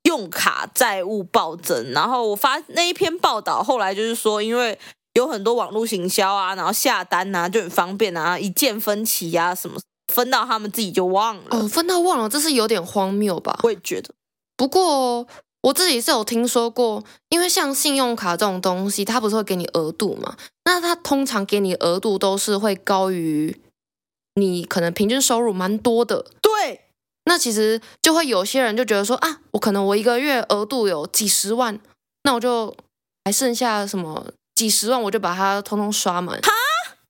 [0.05, 1.91] 用卡债务暴增？
[1.91, 4.79] 然后我发那一篇报道，后来就是说，因为
[5.13, 9.79] 有很多网络行销啊，然后下单啊就很方便啊，一键分期啊什么，
[10.11, 11.43] 分到他们自己就忘了。
[11.51, 13.59] 哦，分到忘了，这是有点荒谬吧？
[13.61, 14.11] 我也觉得，
[14.57, 15.27] 不过。
[15.61, 20.35] 我自己是有听说过，因为像信用卡这种东西，它不是会给你额度嘛？
[20.65, 23.61] 那它通常给你额度都是会高于
[24.35, 26.25] 你可能平均收入蛮多的。
[26.41, 26.85] 对，
[27.25, 31.79] 那其实就会有些人就觉得说啊，我可能我一个月额度有几十万，
[32.23, 32.75] 那我就
[33.25, 36.39] 还剩下什么几十万，我就把它通通刷满。
[36.41, 36.51] 哈？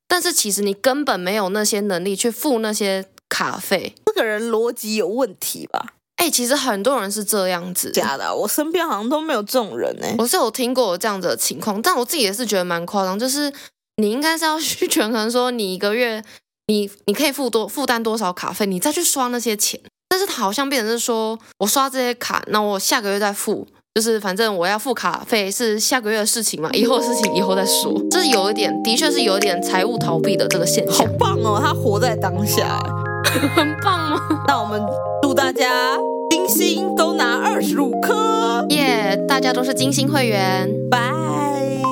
[0.09, 3.95] 但是其实你根本没有那些能力去付那些卡费。
[4.05, 5.93] 这个人逻辑有问题吧？
[6.21, 8.35] 哎、欸，其实很多人是这样子，假的。
[8.35, 10.05] 我身边好像都没有这种人呢。
[10.19, 13.17] 我是有听过这样子的情况，但我自己也是觉得蛮夸张。
[13.17, 13.51] 就是
[13.97, 16.23] 你应该是要去权衡说，你一个月
[16.67, 19.81] 你你可以付多负担多少卡费，你再去刷那些钱。
[20.09, 27.99] 但是好像变成是说我刷这些卡，那我下个月再付，就是反正我要付卡费是下个月的事情嘛，以后的事情以后再说。
[28.11, 31.07] 这是有一点，的确是有一点财务逃避的这个现象。
[31.07, 32.77] 好棒哦，他活在当下，
[33.55, 34.19] 很棒吗？
[34.47, 34.79] 那我们
[35.23, 35.97] 祝大家。
[36.31, 39.17] 金星都拿二十五颗，耶！
[39.27, 41.11] 大家都是金星会员，拜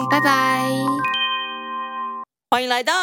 [0.10, 0.72] 拜拜！
[2.50, 2.94] 欢迎来到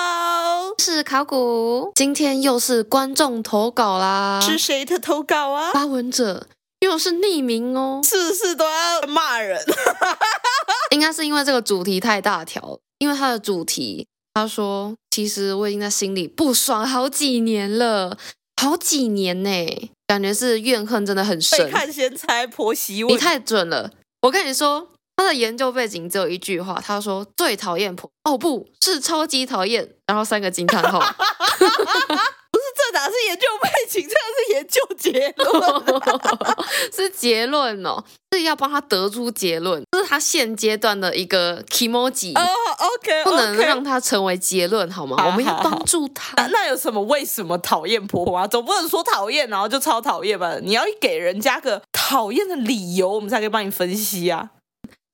[0.79, 5.73] 是考古，今天又是观众投稿啦，是谁的投稿啊？
[5.75, 6.47] 发文者
[6.81, 9.63] 又是匿名哦，事事都要骂人，
[10.93, 18.17] 应该是因为这个主题太大条，因为它的主题，他说其实我已经在心里不爽好几年了，
[18.59, 19.51] 好几年呢。
[20.07, 21.67] 感觉是怨恨真的很深。
[21.67, 23.91] 被看先猜婆媳问，你太准了。
[24.23, 31.01] 我跟你说，他的研究背景只有一句话，他说最讨厌婆，哦不是超级讨厌，然后三个惊叹号。
[32.93, 36.03] 哪是研究背景，这是研究结论，
[36.93, 42.33] 是结论哦，是要帮他得出结论，这是他现阶段的一个 kimoji。
[42.39, 42.43] 哦
[42.79, 45.17] ，OK，不能让他成为结论好吗？
[45.27, 46.35] 我们要帮助他。
[46.49, 47.03] 那有什么？
[47.03, 48.47] 为什么讨厌婆婆啊？
[48.47, 50.57] 总不能说讨厌，然后就超讨厌吧？
[50.63, 54.51] 你要给人家个讨厌的理由，我们才可以帮你分析啊。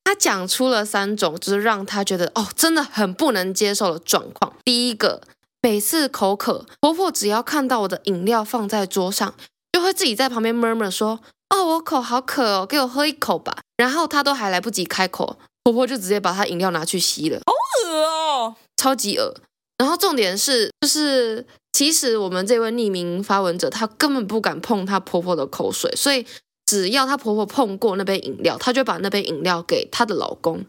[0.05, 4.55] 他讲出了三种，就是让他觉得哦，真的很不能接受的状况。
[4.65, 5.23] 第一个。
[5.65, 9.33] 每次口渴，婆婆只要看到我的饮料放在桌上，
[9.73, 11.21] 就会自己在旁边 murmur 说
[11.55, 17.53] ：“哦，我口好渴哦，给我喝一口吧。”然后她都还来不及开口，婆婆就直接把她饮料拿去吸了，好
[17.87, 19.33] 恶哦，超级恶。
[19.79, 26.27] 然后重点是，就是其实我们这位匿名发文者，她根本不敢碰她婆婆的口水，所以
[26.67, 30.67] 只要她婆婆碰过那杯饮料，她就把那杯饮料给她的老公。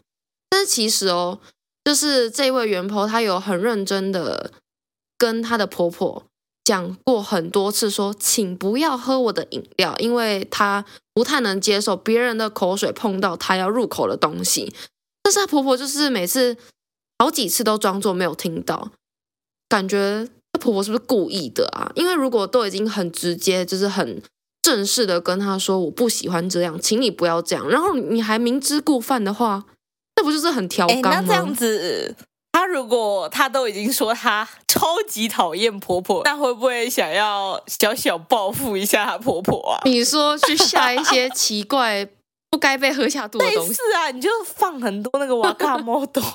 [0.48, 1.40] 但是其实哦，
[1.84, 4.52] 就是这位原 po 她有很认真的。
[5.24, 6.22] 跟她的婆婆
[6.62, 10.84] 讲过很多次说，说请不要喝我的饮料，因为她
[11.14, 14.74] 不太能接受别人的口水碰到她要入口的东西。
[15.22, 16.54] 但是她婆婆就是每次
[17.18, 18.90] 好几次都装作没有听到，
[19.66, 21.90] 感觉她婆婆是不是故意的啊？
[21.94, 24.20] 因为如果都已经很直接，就是很
[24.60, 29.64] 正式的跟她说我不喜欢这样，请你不要这样，然后你还明知故犯的话，
[30.16, 31.24] 那不就是很挑缸吗？
[31.26, 32.14] 这样子。
[32.54, 39.82] 她如果她都已经说她超级讨厌婆婆， 那会不会想要小小报复一下她婆婆啊？
[39.84, 42.06] 你说去下一些奇怪
[42.50, 43.74] 不该被喝下肚的东西？
[43.74, 46.30] 是啊，你就放很多那个瓦卡莫豆， 看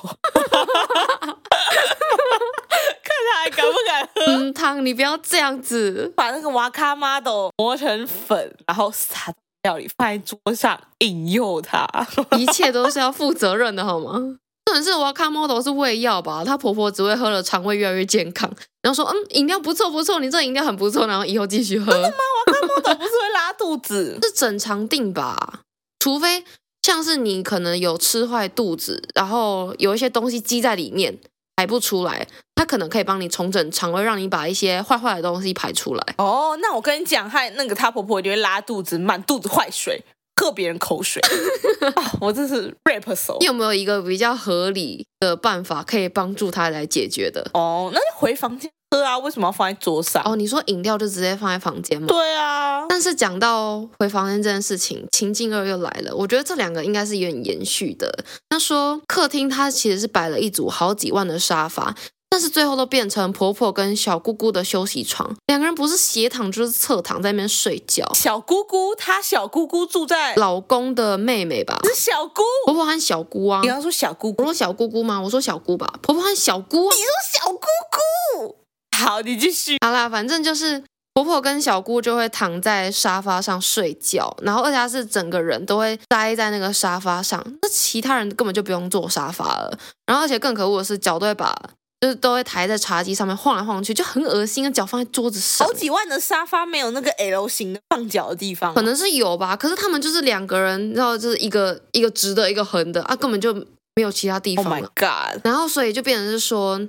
[3.26, 4.22] 他还敢不敢喝？
[4.26, 11.88] 嗯，汤，你不要这样子，把那个瓦卡莫豆磨成粉，然后撒料理放在桌上，引诱他，
[12.36, 14.36] 一切都是要负责任的，好吗？
[14.70, 16.44] 重点是我看 model 是胃药吧？
[16.44, 18.48] 她婆婆只会喝了，肠胃越来越健康。
[18.82, 21.92] 然后说，嗯，饮料不错不错，你这饮料很不错，然后以后继续喝。
[21.92, 22.16] 真的吗？
[22.46, 24.16] 我看 model 不是会拉肚子？
[24.22, 25.62] 是整肠定吧？
[25.98, 26.44] 除非
[26.82, 31.18] 像是你可能有吃坏肚子，然后有一些东西积在里面
[31.56, 36.14] 排不出来，它可能可以帮你重整肠胃，让你把一些坏坏的东西排出来。
[36.18, 40.00] 哦，那我跟你讲，害那个她婆婆一定会拉肚子，满肚子坏水，
[40.40, 41.20] 喝别人口水。
[41.94, 43.36] 啊、我真是 rap 手。
[43.40, 47.50] 你有没有一个比较合理的办法可以帮助他来解决的？
[47.52, 48.70] 哦，那就回房间。
[48.90, 50.22] 喝啊，为什么要放在桌上？
[50.24, 52.06] 哦，你说饮料就直接放在房间吗？
[52.08, 52.86] 对啊。
[52.88, 56.14] 但是讲到回房间这件事情，情境二又来了。
[56.16, 58.24] 我觉得这两个应该是有点延续的。
[58.48, 61.94] 他说客厅它其实是摆了一组好几万的沙发，
[62.30, 68.08] 但是最后都变成婆婆跟小姑姑的休息床，两个人不是斜躺就是侧躺在那边睡觉。
[68.14, 71.80] 小姑姑她小姑姑住在老公的妹妹吧？
[71.84, 73.60] 是小姑婆婆和小姑啊？
[73.62, 75.20] 你刚说小姑姑，我说小姑姑吗？
[75.20, 75.92] 我说小姑吧。
[76.02, 78.56] 婆婆和小姑，你说小姑姑。
[78.96, 79.76] 好，你继续。
[79.84, 89.76] 好啦，反正就是婆婆跟小姑就会躺在沙发上睡觉，然后二家是整个人都会待在那个沙发上，那其他人根本就不用坐沙发了。
[90.06, 91.60] 然后而且更可恶的是，脚都会把
[92.00, 94.72] 就是都会抬在茶几上面晃来晃去，就很恶心。
[94.72, 99.56] 脚放在桌子上，好几万的沙发没有那个 L 型的放脚的地方，可能是有吧。
[99.56, 103.52] 可是他们就是两个人，然后就是一个一个直的，一个横的啊，根本就
[103.94, 104.76] 没有其他地方了。
[104.76, 104.88] Oh my
[105.34, 105.40] god！
[105.44, 106.80] 然后所以就变成是说。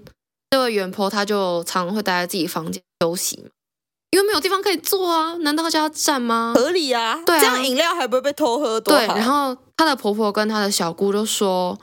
[0.53, 3.41] 这位原 po 他就常常会待在自己房间休息，
[4.09, 6.51] 因为没有地方可以坐啊，难道他就要站吗？
[6.53, 8.99] 合理啊，对啊，这样饮料还不会被偷喝多好。
[8.99, 11.79] 对，然后她的婆婆跟她的小姑就说：“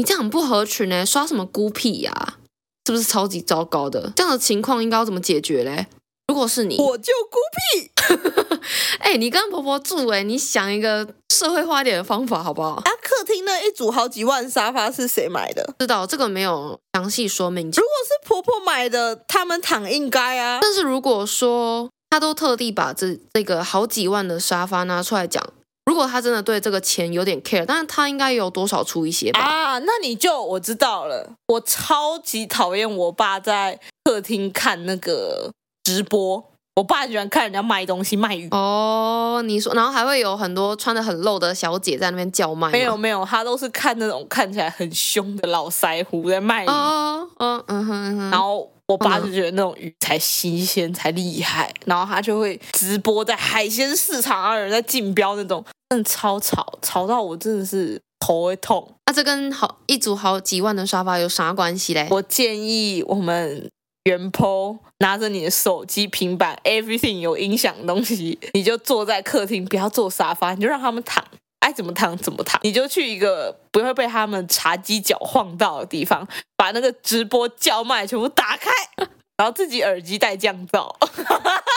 [0.00, 2.38] 你这样很不合群呢，刷什么孤僻呀、啊？
[2.86, 4.12] 是不是超级糟糕的？
[4.14, 5.88] 这样的情况应该要怎么解决嘞？”
[6.28, 7.90] 如果是你，我就孤僻。
[8.98, 12.70] 哎、欸，你跟婆婆住，哎，你想一个社会化一点的方法好不好？
[12.70, 15.74] 啊，客厅那一组好几万沙发是谁买的？
[15.78, 17.66] 知道这个没有详细说明。
[17.66, 20.58] 如果是婆婆买的，他们躺应该啊。
[20.60, 25.42] 但是如果说她都特地把这这个好几万的沙发拿出来讲，
[25.86, 29.40] 如果他真的对这个钱有点 care，但是他应该有多少出一些吧？
[29.40, 31.32] 啊，那你就我知道了。
[31.48, 35.50] 我超级讨厌我爸在客厅看那个。
[35.86, 36.44] 直播，
[36.76, 39.40] 我爸喜欢看人家卖东西卖鱼哦。
[39.46, 42.70] 你说，然后还会有很多穿的很露的小姐在那边叫卖。
[42.70, 46.66] 没有没有，他都是看那种看起来很凶的老腮胡在卖鱼。
[46.68, 48.30] 哦哦嗯哼嗯哼。
[48.30, 58.86] 然后我爸就觉得那种鱼才新鲜才厉害，然后他就会直播在海鲜市场啊，有人在竞标那种，真的超吵，吵到我真的是头会痛。
[59.06, 62.06] 那、啊、这跟好一组好几万的沙发有啥关系嘞？
[62.10, 63.70] 我建议我们。
[64.06, 71.24] 原 po 拿着你的手机、平板，everything 有音响的东西，你就坐在客厅，不要坐沙发，你就让他们躺，
[71.58, 72.60] 爱怎么躺怎么躺。
[72.62, 78.70] 你就去一个不会被他们茶几脚晃到的地方，把那个直播叫卖全部打开，
[79.36, 80.88] 然后自己耳机带降噪。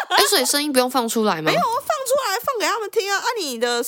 [0.10, 1.52] 哎，所以声音不用放出来吗？
[1.52, 3.18] 没有，我放出来放给他们听啊。
[3.18, 3.84] 啊、你的。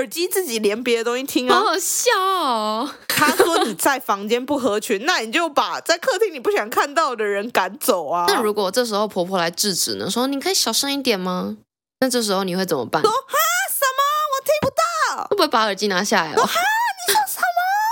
[0.00, 2.90] 耳机自己连别的东西听啊，好好笑哦。
[3.08, 8.24] 他说你在房间不合群，那你就把在客厅你不想看到的人赶走啊。
[8.26, 10.08] 那如果这时候婆婆来制止呢？
[10.10, 11.58] 说你可以小声一点吗？
[12.00, 13.02] 那这时候你会怎么办？
[13.02, 13.18] 说哈
[13.70, 14.02] 什么？
[14.32, 14.80] 我听不到。
[15.28, 16.46] 会不会把耳机拿下来哦？
[16.46, 16.58] 哈，
[17.06, 17.44] 你说什么？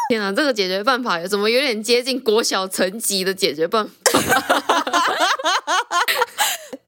[0.08, 3.92] 天哪，这个解决办法怎么有点接近国小层级的解决办法？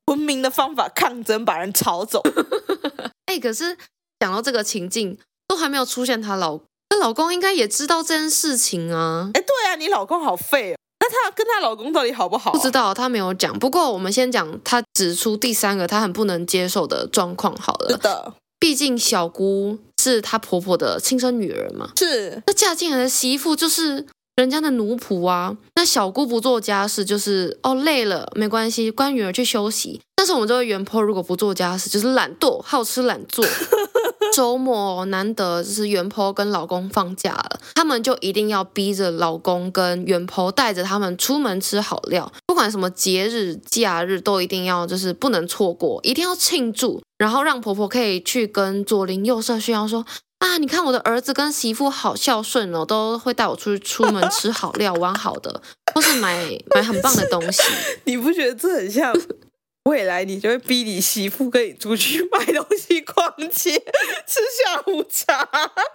[0.06, 2.22] 文明的方法抗争，把人吵走。
[3.28, 3.76] 哎、欸，可是。
[4.20, 9.30] 讲到这个情境，都还没有出现她老公，她老公应该也知道这件事情啊。
[9.35, 10.76] 哎，对啊，你老公好废哦。
[11.00, 12.52] 那她跟她老公到底好不好？
[12.52, 13.59] 不知道，她没有讲。
[13.59, 17.90] 不过我们先讲她指出第三个她很不能接受的状况好了。
[17.92, 21.90] 是的，毕竟小姑是她婆婆的亲生女儿嘛。
[21.96, 22.42] 是。
[22.46, 24.06] 那嫁进来的媳妇就是
[24.40, 25.57] 人家的奴仆啊。
[25.74, 30.00] 那小姑不做家事就是哦，累了没关系，关女儿去休息。
[30.16, 33.44] 但是我们这位原 po 如果不做家事就是懒惰，好吃懒做。
[34.33, 50.04] 周末难得就是原 po 跟老公放假了，他们就一定要逼着老公跟原 po 带着他们出门吃好料，不管什么节日假日都一定要就是不能错过，一定要庆祝，然后让婆婆可以去跟左邻右舍炫耀说：
[50.40, 55.62] 啊，你看我的儿子跟媳妇好孝顺哦，都会带我出去出门吃好料、玩好的，
[55.94, 57.62] 或是买买很棒的东西。
[58.04, 59.14] 你不觉得这很像？
[59.84, 63.72] 未来你就会逼你媳妇跟你出去买东西、逛街、
[64.26, 65.48] 吃下午茶。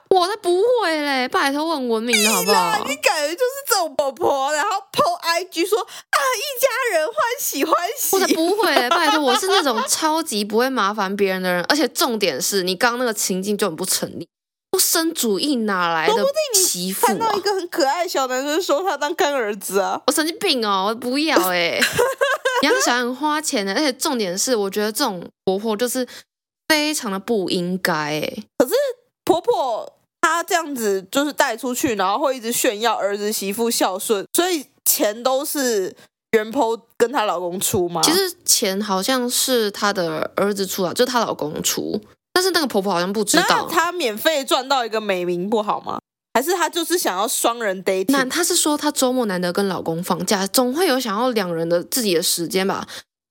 [0.09, 2.83] 我才不会嘞，拜托我很文明的好不好？
[2.87, 8.15] 你感觉就是这种婆婆，然后 po IG 说啊，一家人欢喜欢喜。
[8.15, 14.27] 我才不会嘞，拜托我是那种 超级不会麻烦别人的人，而且重点是你刚刚那个情境就很不成立。
[14.76, 16.13] 不生主义哪来的
[16.53, 17.07] 媳妇啊？
[17.07, 20.01] 看到一个很可爱的小男生说他当干儿子啊！
[20.05, 20.88] 我神经病哦！
[20.89, 21.82] 我不要哎、欸！
[22.63, 26.05] 养小孩很花钱的，而且重点是，我觉得这种婆婆就是
[26.67, 28.43] 非常的不应该哎、欸。
[28.57, 28.73] 可是
[29.23, 35.95] 婆婆她这样子就是带出去，然后会一直炫耀儿子媳妇孝顺，所以钱都是
[36.34, 38.01] 原 po 跟她老公出吗？
[38.03, 42.01] 其实钱好像是她的儿子出啊，就是她老公出。
[42.36, 45.99] 但是那个婆婆好像不知道，她免费赚到一个美名不好吗？
[46.33, 48.11] 还是她就是想要双人 dating？
[48.11, 52.86] 那她是说她周末难得跟老公放假，总会有想要两人的自己的时间吧？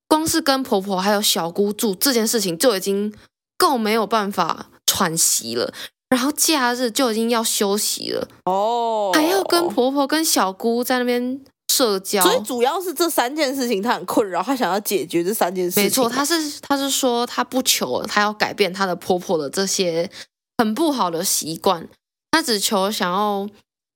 [0.08, 3.12] 光是跟婆婆还有小姑住这件事情就已经
[3.58, 5.70] 够没有办法喘息了，
[6.08, 11.40] 然后假日就已经要休息了哦，还要跟婆婆跟小姑在那边。
[11.72, 15.82] 社交，所以主要是这三件事情，他很困扰，他想要解决这三件事情。
[15.84, 20.08] 没错，他是他是说他不求，他要改变他的婆婆的这些
[20.58, 21.88] 很不好的习惯，
[22.30, 23.48] 他只求想要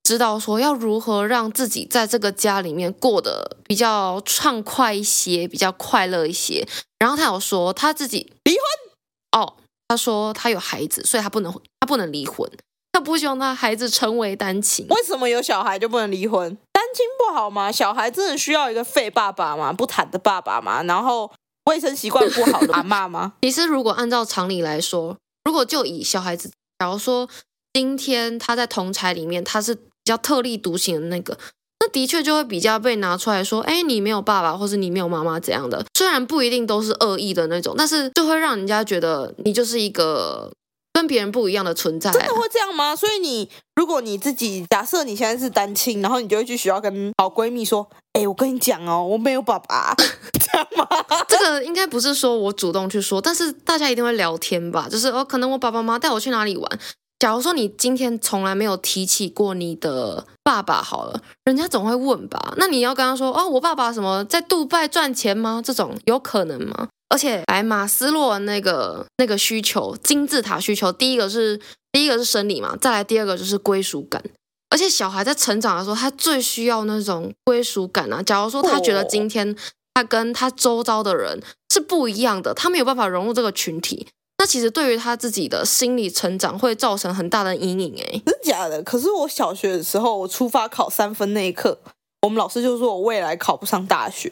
[0.03, 6.67] 知道说要如何让自己在这个家里面过得比较畅快一些，比较快乐一些。
[6.99, 9.55] 然后他有说他自己离婚哦，
[9.87, 12.51] 他说他有孩子，所以他不能他不能离婚，
[12.93, 14.87] 他不希望他孩子成为单亲。
[14.89, 16.57] 为什么有小孩就不能离婚？
[16.73, 17.71] 单亲不好吗？
[17.71, 19.73] 小孩真的需要一个废爸爸吗？
[19.73, 20.83] 不谈的爸爸吗？
[20.83, 21.31] 然后
[21.67, 23.35] 卫生习惯不好的 阿嬷吗？
[23.43, 27.29] 其实，如果按照常理来说，如果就以小孩子，假如说
[27.73, 31.37] 今天他在同侪里面他是比较特立独行的那个，
[31.81, 35.85] 那的确就会比较被拿出来说，哎，你没有爸爸，或是你没有妈妈这样的。
[35.95, 40.51] 虽然不一定都是恶意的那种，但是就会让人家觉得你就是一个。
[40.99, 42.97] 跟别人不一样的存在，真的会这样吗？
[42.97, 49.95] 所以你，如果你自己假设你现在是单亲，然后你就会去学校跟好闺蜜说：“哎，我跟你讲哦，我没有爸爸。
[50.35, 50.89] ”这样吗？
[51.29, 54.89] 这个应该不是说我主动去说，但是大家一定会聊天吧？
[54.91, 56.79] 就是哦，可能我爸爸妈妈带我去哪里玩。
[57.21, 62.55] 假如说你今天从来没有提起过你的爸爸，好了，人家总会问吧？
[62.57, 66.89] 那你要跟他说：“哦，我爸爸什么在杜拜赚钱吗？”这种有可能吗？
[67.11, 71.59] 而且，来马斯洛那个那个需求金字塔需求，第一个是
[71.91, 74.23] 第一个是生理嘛，再来第二个就是归属感。
[74.69, 78.23] 而且小孩在成长的时候，他最需要那种归属感啊。
[78.23, 79.57] 假如说他觉得今天
[79.95, 81.43] 他跟他周遭的人
[81.73, 84.07] 是不一样的，他没有办法融入这个群体，
[84.37, 87.95] 那其实对于他自己的心理成长会造成很大的阴影。
[87.99, 88.83] 哎，真的假的？
[88.83, 91.79] 可是我小学的时候，我出发考三分那一刻，
[92.21, 94.31] 我们老师就说我未来考不上大学，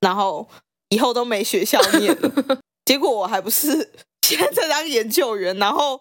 [0.00, 0.48] 然后。
[0.94, 3.90] 以后都没学校念了， 结果我还不是
[4.22, 6.00] 现在在当研究员，然后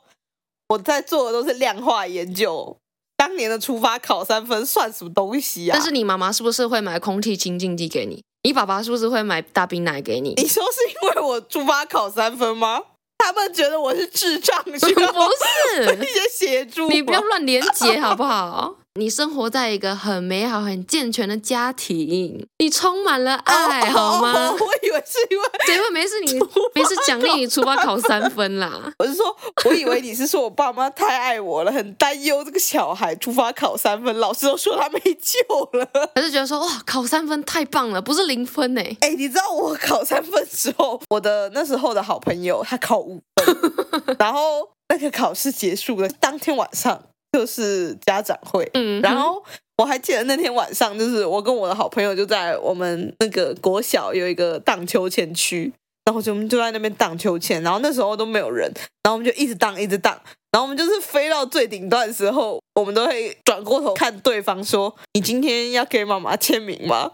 [0.69, 2.77] 我在做的都是量化研究。
[3.15, 5.73] 当年的出发考三分算什么东西啊？
[5.73, 8.21] 但是你妈妈是不是会买空气清净剂给你？
[8.43, 10.33] 你爸爸是不是会买大冰奶给你？
[10.35, 12.81] 你说是因为我出发考三分吗？
[13.19, 15.95] 他们觉得我是智障，是 不是？
[16.03, 18.75] 一些协助，你不要乱连结好不好？
[18.99, 24.51] 你生活在一个很美好、很健全的家庭，你充满了爱， 好吗？
[24.51, 26.39] 我以为是因为，结果没事，你
[26.75, 28.93] 没事奖励你出发考三分啦。
[28.99, 29.35] 我是说，
[29.65, 38.81] 我以为你是说我爸妈太爱我了，很担忧这个小孩出发考三分，老师都说他没救了， 还是觉得说哇，考三分太棒了，不是零分呢？
[39.01, 47.05] 哎，你知道我考三分之后，我的那时候的好朋友他考五分，然后那个考试结束了，当天晚上。
[47.33, 49.43] 就是家长会，嗯，然后
[49.77, 55.73] 我还记得那天晚上，就是我跟我的好朋友就在我们那个国小有一个荡秋千区，
[56.05, 58.71] 然后就我们就在那边荡秋千，然后那时候都没有人，
[59.03, 60.13] 然后我们就一直荡一直荡，
[60.51, 67.09] 然后我们就是飞到最顶端的时候，我们都会转过头看对方说：“你今天要给妈妈签名吗？”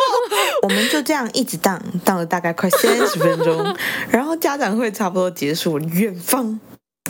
[0.62, 3.76] 我们就这样一直荡，荡了大概快三十分钟，
[4.10, 6.58] 然后家长会差不多结束，远方。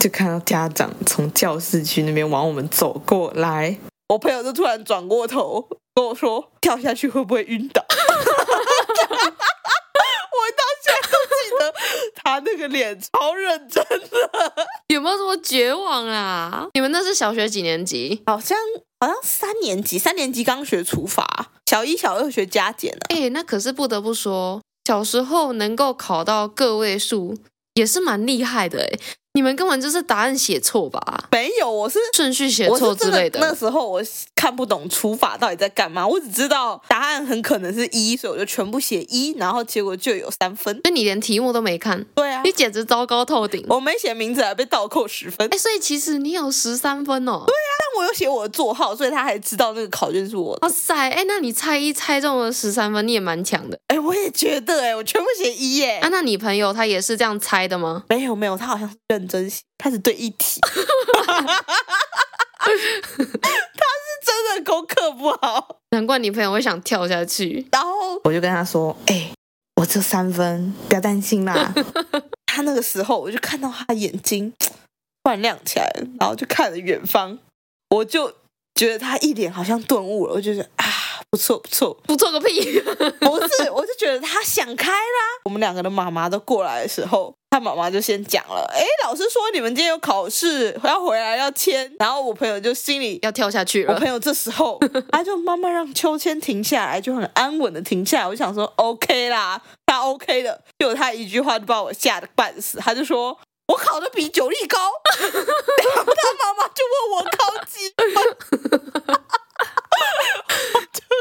[0.06, 3.76] 就看到家长从教室区那边往我们走过来，
[4.10, 7.96] 我朋友就突然转过头跟我说：“跳下去会不会晕倒？” 我
[10.52, 11.74] 到现在都记得
[12.22, 13.98] 他那个脸超认真的，
[14.86, 16.68] 有没有什么绝望啊？
[16.74, 18.22] 你们那是小学几年级？
[18.26, 18.56] 好像
[19.00, 23.06] 好像三年级，三年级刚学除法，小一、小二学加减的。
[23.08, 27.36] 哎，那可是不得不说，小时候能够考到个位数
[27.74, 28.90] 也是蛮厉害的哎。
[29.36, 31.28] 你们根本就是答案写错吧？
[31.30, 33.38] 没有，我是顺序写错之类的。
[33.38, 34.02] 的那时候我
[34.34, 40.80] 看不懂除法到底在干嘛，我只知道答案很可能是一，所以我就全部写一，然后结果就有三分。
[40.84, 42.02] 那你连题目都没看？
[42.14, 43.62] 对啊，你简直糟糕透顶！
[43.68, 45.46] 我没写名字还被倒扣十分。
[45.52, 47.44] 哎，所以其实你有十三分哦。
[47.46, 50.66] 对啊，但我有写我的座号，所以他还知道那个考卷是我的。
[50.66, 53.78] 哇塞，哎，那你猜一猜中了十三分，你也蛮强的。
[53.88, 55.98] 哎，我也觉得，哎，我全部写一耶。
[55.98, 58.04] 啊，那你朋友他也是这样猜的吗？
[58.08, 60.60] 没有没有，他好像是认真心，开始对一体。
[62.60, 63.02] 他是
[64.24, 67.66] 真的功课不好，难怪你朋友会想跳下去。
[67.72, 69.32] 然后我就跟他说：“哎、欸，
[69.76, 71.72] 我这三分，不要担心啦。
[72.46, 77.38] ”他那个时候，我就看到他眼睛突然亮起来，然后就看着远方，
[77.90, 78.34] 我就
[78.76, 80.84] 觉得他一脸好像顿悟了，我就觉得啊，
[81.30, 82.80] 不错不错，不错个屁！
[83.20, 85.20] 不是，我就觉得他想开啦。
[85.44, 87.34] 我们两个的妈妈都过来的时候。
[87.48, 93.94] 他妈妈就先讲了，哎，老师说你们今天有考试，要回来要签，然后我朋友就心里要跳下去了。
[93.94, 94.78] 我朋友这时候
[95.10, 98.28] 他就慢慢让秋千停下来，就很安稳的停下来。
[98.28, 103.34] 我想说 OK 啦，他 OK 的，结果他一句话就把我吓得半死，他就说
[103.68, 104.78] 我考的比九力高，
[105.18, 108.06] 然后他妈妈就问我考几分。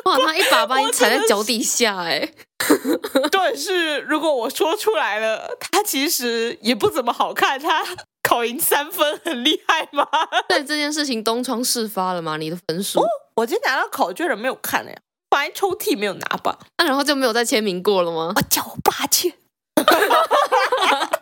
[0.06, 0.18] 哇！
[0.20, 2.34] 他一把把你踩在脚底下，哎，
[3.32, 4.00] 对，是。
[4.02, 7.60] 如果我说出来了，他其实也不怎么好看。
[7.60, 7.84] 他
[8.22, 10.08] 考赢三分，很厉害吗？
[10.48, 12.38] 对这件事情东窗事发了吗？
[12.38, 13.02] 你的分数？
[13.02, 14.96] 哦，我今天拿到考卷了，没有看哎，
[15.32, 16.60] 放在抽屉没有拿吧？
[16.78, 18.34] 那、啊、然后就没有再签名过了吗？
[18.36, 19.34] 我叫我爸签。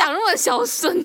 [0.00, 1.04] 你讲那么小声。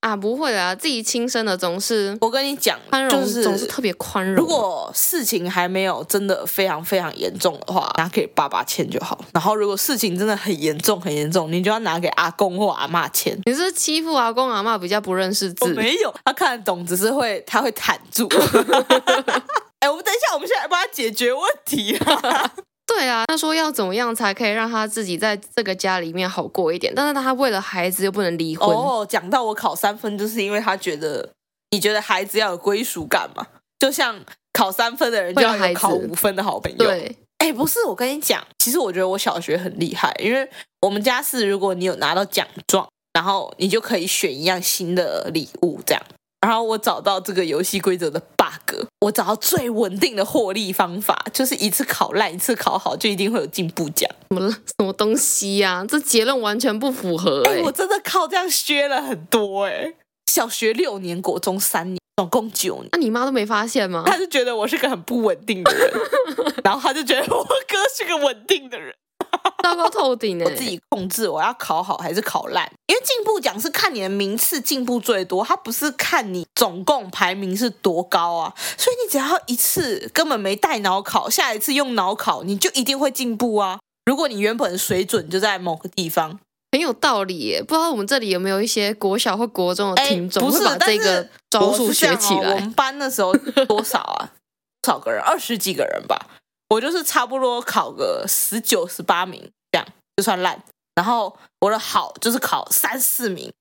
[0.00, 4.36] 啊，不会啊，自己亲生的总是我跟你讲，宽容就是总是特别宽容。
[4.36, 9.18] 如果事情还没有真的非常非常严重的话，拿给爸爸签就好。
[9.32, 13.36] 然后如果事情真的很严重很严重，你就要拿给阿公或阿妈签。
[13.46, 15.64] 你是欺负阿公阿妈比较不认识字？
[15.64, 18.28] 我没有，他看得懂，只是会 他会坦住。
[19.80, 22.52] 哎，我们等一下，我们现在来帮他解决问题啊。
[22.86, 28.68] 对啊，他说要怎么样才可以让他自己在这个家里面好过一点，但是他为了孩子又不能离婚。
[28.68, 31.28] 哦，讲到我考三分，就是因为他觉得
[31.72, 33.44] 你觉得孩子要有归属感嘛，
[33.78, 34.18] 就像
[34.52, 36.78] 考三分的人就要有考五分的好朋友。
[36.78, 40.48] 对，哎，不是，我跟你讲，其实我觉得我小学很厉害，因为
[40.80, 46.02] 我们家是如果你有拿到奖状，然后你就可以选一样新的礼物，这样。
[46.46, 54.08] 然后我找到这个游戏规则的 bug，我找到最稳定的获利方法，就是一次考烂，一次考好，就一定会有进步奖。
[54.30, 55.86] 什么什么东西呀、啊？
[55.88, 57.58] 这结论完全不符合、欸。
[57.58, 59.96] 哎，我真的靠这样削了很多哎、欸。
[60.30, 62.88] 小学六年，国中三年，总共九年。
[62.92, 64.02] 那、啊、你妈都没发现吗？
[64.06, 65.90] 她就觉得我是个很不稳定的人，
[66.64, 68.94] 然后她就觉得我哥是个稳定的人。
[69.62, 70.44] 糟糕透顶呢！
[70.44, 78.54] 我自己控制我要考好还是考烂，因为进步奖是看你的名次进步最多，它不是看你总共排名是多高啊。
[78.78, 83.80] 所以你只要一次根本没带脑考，下一次用脑考，你就一定会进步啊。
[84.04, 86.38] 如果你原本水准就在某个地方，
[86.70, 87.60] 很有道理耶。
[87.60, 92.54] 不知道我们这里有没有一些国小或国中的听众，不是把这个招数学起来？
[92.54, 93.34] 我们班那时候
[93.66, 94.30] 多少啊？
[94.82, 95.20] 多少个人？
[95.20, 96.28] 二十几个人吧。
[96.68, 99.50] 我就是差不多考个十九、十八名。
[99.72, 99.86] 这样
[100.16, 100.62] 就算烂，
[100.94, 103.52] 然后我的好就是考三四名，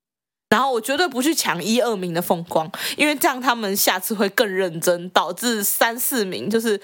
[0.50, 6.80] 然后我绝对不去抢一二名的风光，因为这样他们下次会更认真，导致三四名就是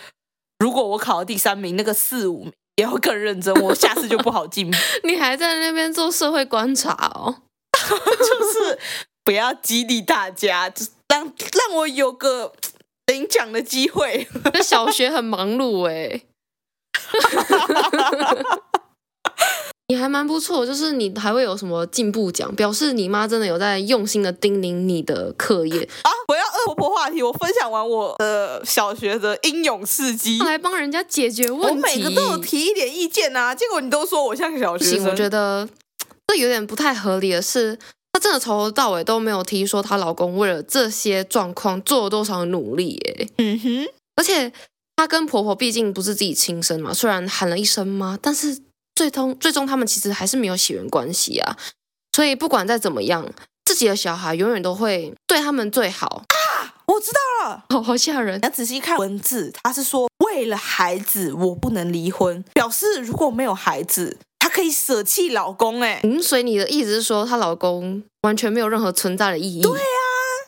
[0.59, 4.78] 如果我考了第三名，那个四五名也会更认真，我下次就不好进步。
[5.07, 7.43] 你还在那边做社会观察哦，
[7.80, 8.78] 就是
[9.24, 12.51] 不要激励大家，就让让我有个
[13.08, 14.28] 领奖的机会。
[14.54, 16.22] 那小学很忙碌哎。
[19.88, 26.10] 你还蛮不错，就是你还会有什么进步奖，表示你妈真的有在用心的叮咛你的课业啊！
[26.30, 31.68] 我要恶婆婆话题，我分享完我的小学的英勇事迹，来帮人家解决问题。
[31.68, 35.08] 我每个都有提一点意见啊，结果你都说我像个小学生。
[35.10, 35.68] 我觉得
[36.28, 37.82] 这有点不太合理的是，她
[38.22, 43.30] 真的从头到尾都没有提说她老公为了这些状况做了多少努力耶。
[43.39, 44.53] 嗯哼，而且
[44.95, 48.61] 她跟婆婆毕竟不是自己亲生嘛，虽然喊了一声妈，但是。
[48.93, 51.57] 最终，最终他们其实还是没有血缘关系啊，
[52.13, 53.26] 所以不管再怎么样，
[53.65, 56.76] 自己的小孩永远都会对他们最好啊！
[56.86, 58.38] 我知道了，好好吓人。
[58.38, 65.82] 你要仔细看文字，他是说为了孩子我不能离婚，表示如果没有孩子，她可以舍弃老公。
[65.82, 69.62] 哎，嗯，所以你的意思是说，她老公完全没有任何存在的意义？
[69.62, 69.86] 对啊，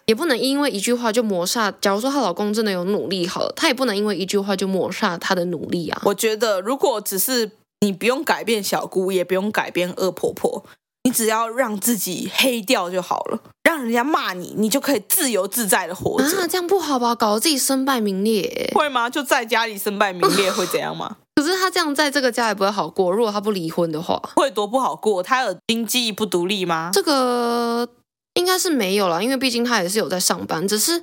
[0.05, 1.71] 也不能因为一句话就抹杀。
[1.81, 6.01] 假如说她老公真的有努力好了，她也不能因为一句话就抹杀她的努力啊。
[6.05, 7.51] 我觉得如果只是。
[7.83, 10.63] 你不用改变小姑，也不用改变恶婆婆，
[11.03, 16.25] 你只要让自己黑掉就好了，让人家骂你，你就可以自由自在的活着。
[16.39, 17.13] 啊，这样不好吧？
[17.13, 19.09] 搞得自己身败名裂，会吗？
[19.09, 21.17] 就在家里身败名裂会怎样吗？
[21.35, 23.11] 可是他这样在这个家也不会好过。
[23.11, 25.23] 如果他不离婚的话，会多不好过？
[25.23, 26.91] 他有经济不独立吗？
[26.93, 27.89] 这个
[28.35, 31.01] 应该是没有啦，因为毕竟他也是有在上班，只是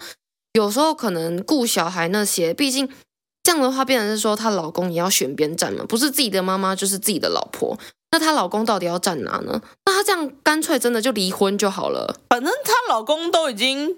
[0.52, 2.88] 有时候可能顾小孩那些，毕竟
[3.42, 7.76] 这样的话，变成是说她老公也要选边站嘛，不是自己的妈妈就是自己的老婆。
[8.12, 9.60] 那她老公到底要站哪呢？
[9.84, 12.16] 那她这样干脆真的就离婚就好了。
[12.28, 13.96] 反正她老公都已经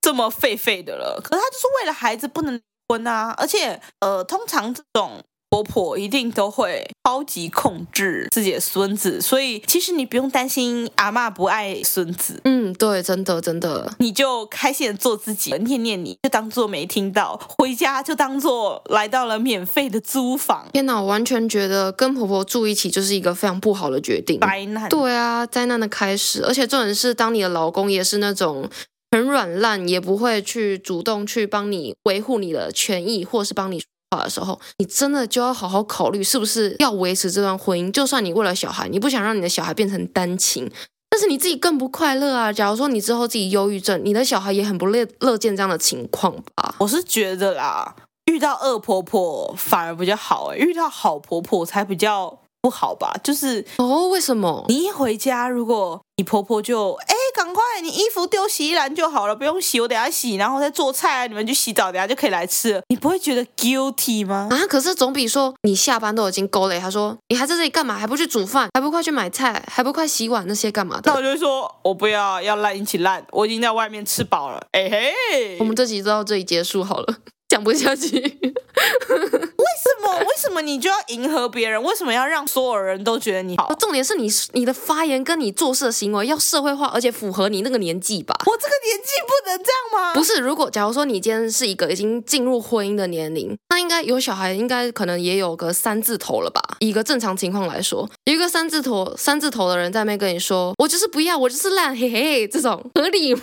[0.00, 3.34] 这么废废的了，可是她就是为了孩子不能离婚啊！
[3.36, 5.20] 而且，呃，通常这种。
[5.48, 12.40] 婆婆一定都会超级控制自己的孙子，所以其实你不用担心阿嬷不爱孙子。
[12.44, 20.66] 嗯，对，真的真的，你就开心的做自己，念念你就当做没听到，回家就当做来到了免费的租房。
[20.72, 24.88] 天哪，我完全觉得跟婆婆住一起就是一个非常不好的决定，灾难。
[24.88, 26.44] 对啊，灾难的开始。
[26.44, 28.68] 而且重点是，当你的老公也是那种
[29.12, 33.80] 很软烂，也不会去主动去帮你维护你的权益，或是帮你。
[34.10, 37.90] 的时候，你真的就要好好考虑，是不是要维持这段婚姻？
[37.90, 40.70] 就算你为了小孩，你不想让你的小孩变成单亲，
[41.10, 42.52] 但是你自己更不快乐啊！
[42.52, 46.74] 假如说你之后自己忧郁症，你的小孩也很不乐乐见这样的情况吧？
[46.78, 47.96] 我是觉得啦，
[48.26, 53.14] 遇到恶婆婆反而比较好，欸，遇到好婆婆才比较不好吧？
[53.22, 54.64] 就是哦，为什么？
[54.66, 57.14] 你一回家，如果你婆婆就哎。
[57.36, 62.80] 赶快，你衣服丢洗衣篮就好了，不用洗，我等下洗，然后再做菜啊，你们去洗澡，等下就可以来吃了。
[62.88, 64.48] 你不会觉得 guilty 吗？
[64.50, 67.98] 啊，可是总比说你下班都已经够累，他说你还在这里干嘛？
[67.98, 68.70] 还不去煮饭？
[68.72, 69.62] 还不快去买菜？
[69.70, 71.12] 还不快洗碗那些干嘛的？
[71.12, 74.66] 那我就说，我不要，要烂一起烂，我已经在外面吃饱了。
[74.72, 77.16] 哎嘿，我们这集就到这里结束好了。
[77.48, 80.18] 讲不下去， 为什么？
[80.18, 81.80] 为什么你就要迎合别人？
[81.82, 83.72] 为什么要让所有人都觉得你好？
[83.78, 88.34] 重点是你你的发言跟你做事的行为要社会化，而且符合你那个年纪吧？
[88.46, 90.14] 我这个年纪不能这样吗？
[90.14, 96.60] 不是，如果假如说你今天是一个已经进入婚姻的年龄，那应该有小孩，应该可能也有个三字头了吧？
[96.80, 103.42] 以一个正常情况来说，有一个三字头三字头的人在那边跟你说：“我就是不要，我就是烂，嘿嘿，这种合理吗？”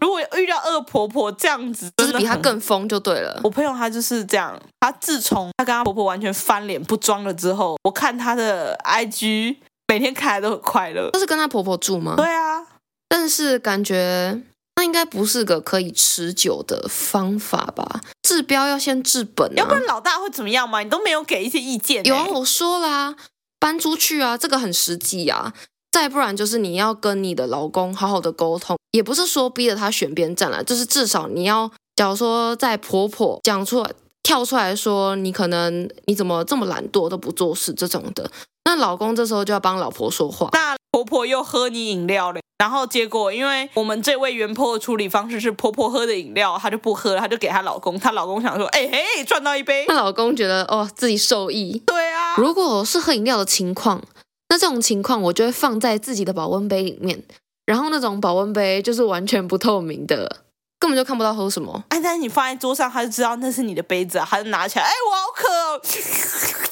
[0.00, 3.19] 如果遇到恶婆婆这样子，就是比她更疯就对了。
[3.42, 9.56] 我朋友她就是这样，她自从她跟她婆婆完全翻脸不装了之后，我看她的 IG
[9.88, 11.10] 每天看来都很快乐。
[11.12, 12.14] 她是跟她婆婆住吗？
[12.16, 12.64] 对啊，
[13.08, 14.40] 但是感觉
[14.76, 18.00] 那应该不是个可以持久的方法吧？
[18.22, 20.80] 治标要先治本啊，要不然老大会怎么样嘛？
[20.80, 22.08] 你都没有给一些意见欸。
[22.08, 23.16] 有啊，我说啦，
[23.58, 25.52] 搬出去啊，这个很实际啊。
[25.90, 31.70] 再不然就是你要跟你的老公好好的沟通，也不是说逼着他选边站了，就是至少你要。
[32.00, 33.90] 假如说在婆婆讲出来
[34.22, 38.30] 跳出来说，你可能你怎么这么懒惰都不做事这种的，
[38.64, 40.48] 那老公这时候就要帮老婆说话。
[40.54, 48.00] 那婆婆又喝你饮料了，然后结果因为我们这位原 PO 的处理方式是婆婆喝的饮料，她就不喝了，她就给她老公。
[48.00, 49.84] 她老公想说，哎嘿，赚到一杯。
[49.86, 51.82] 她老公觉得哦自己受益。
[51.84, 54.02] 对啊，如果是喝饮料的情况，
[54.48, 57.22] 那这种情况我就会放在自己的保温杯里面，
[57.66, 60.38] 然后那种保温杯就是完全不透明的。
[60.80, 65.80] 根本就看不到喝什么，哎，但是你放在桌上，他就知道那是你的杯子啊，他就拿起来，哎，我好渴哦。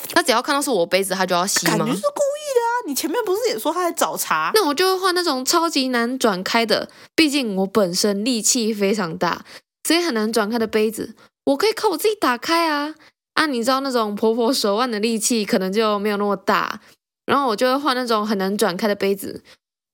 [0.14, 1.76] 他只要看到是我杯子，他就要吸吗？
[1.76, 2.72] 感觉是故意的啊！
[2.88, 4.50] 你前面不是也说他在找茬？
[4.54, 9.44] 那我就会换那种超级难转开的，毕竟我本身力气非常大，
[9.86, 12.94] 所以很难转开的杯子，我可以靠我自己打开啊！
[13.34, 16.80] 啊，你知道那种婆婆手腕的力气可能就没有那么大，
[17.26, 19.44] 然后我就会换那种很难转开的杯子。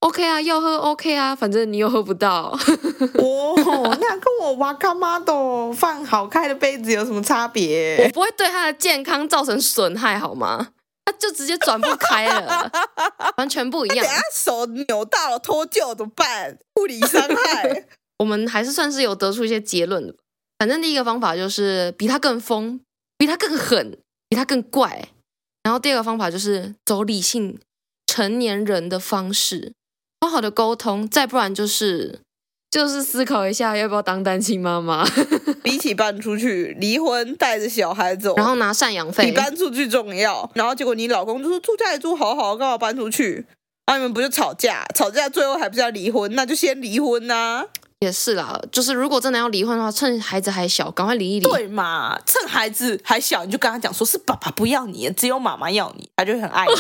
[0.05, 2.51] OK 啊，要喝 OK 啊，反正你又喝不到。
[3.17, 7.97] 哦，那跟我哇卡玛朵放好开的杯子有什么差别？
[8.05, 10.73] 我不会对他的健康造成损害，好吗？
[11.07, 12.71] 他就直接转不开了，
[13.39, 14.05] 完全不一样。
[14.05, 16.59] 等下手扭到了脱臼怎么办？
[16.79, 17.87] 物理伤害。
[18.21, 20.15] 我们还是算是有得出一些结论的。
[20.59, 22.79] 反正第一个方法就是比他更疯，
[23.17, 23.97] 比他更狠，
[24.29, 25.09] 比他更怪。
[25.63, 27.59] 然后第二个方法就是走理性
[28.07, 29.73] 成年人的方式。
[30.25, 32.21] 好好的沟通，再不然就是
[32.71, 35.07] 就是思考一下要不要当单亲妈妈。
[35.63, 40.51] 比起搬出去离婚带着小孩走，然后拿赡养费，比搬出去重要。
[40.55, 43.47] 然后结果你老公就说住家里住好好，干嘛搬出去？
[43.87, 44.85] 啊，你们不就吵架？
[44.95, 46.35] 吵架最后还不是要离婚？
[46.35, 47.67] 那就先离婚呐、啊。
[48.01, 51.47] 也是啦，就是如果真的要离婚的话，趁孩子还小，赶快离一离。
[51.47, 52.19] 对嘛？
[52.27, 56.73] 趁孩子还小，你就跟他讲说，是爸爸不要你，只有妈妈要你，他就很爱你。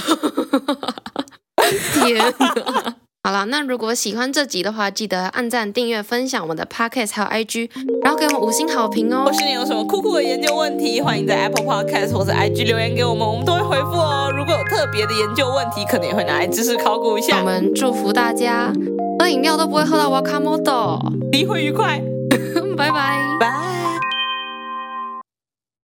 [1.94, 2.96] 天哪！
[3.26, 7.70] 好了，那如果喜欢这集的话，记得按赞、订阅、分享我们的 Podcast 还有 IG，
[8.02, 9.24] 然后给我们五星好评哦。
[9.24, 14.30] 或是你有什么酷酷的研究问题，欢迎在 Apple Podcast 或者 IG 留言给我们，我们都会回复哦。
[14.36, 17.38] 如果有特别的研究问题，可能也会拿来知识考古一下。
[17.38, 18.70] 我们祝福大家
[19.18, 21.00] 喝饮料都不会喝到 Wakamoto，
[21.32, 22.02] 你会愉快，
[22.76, 23.93] 拜拜，拜。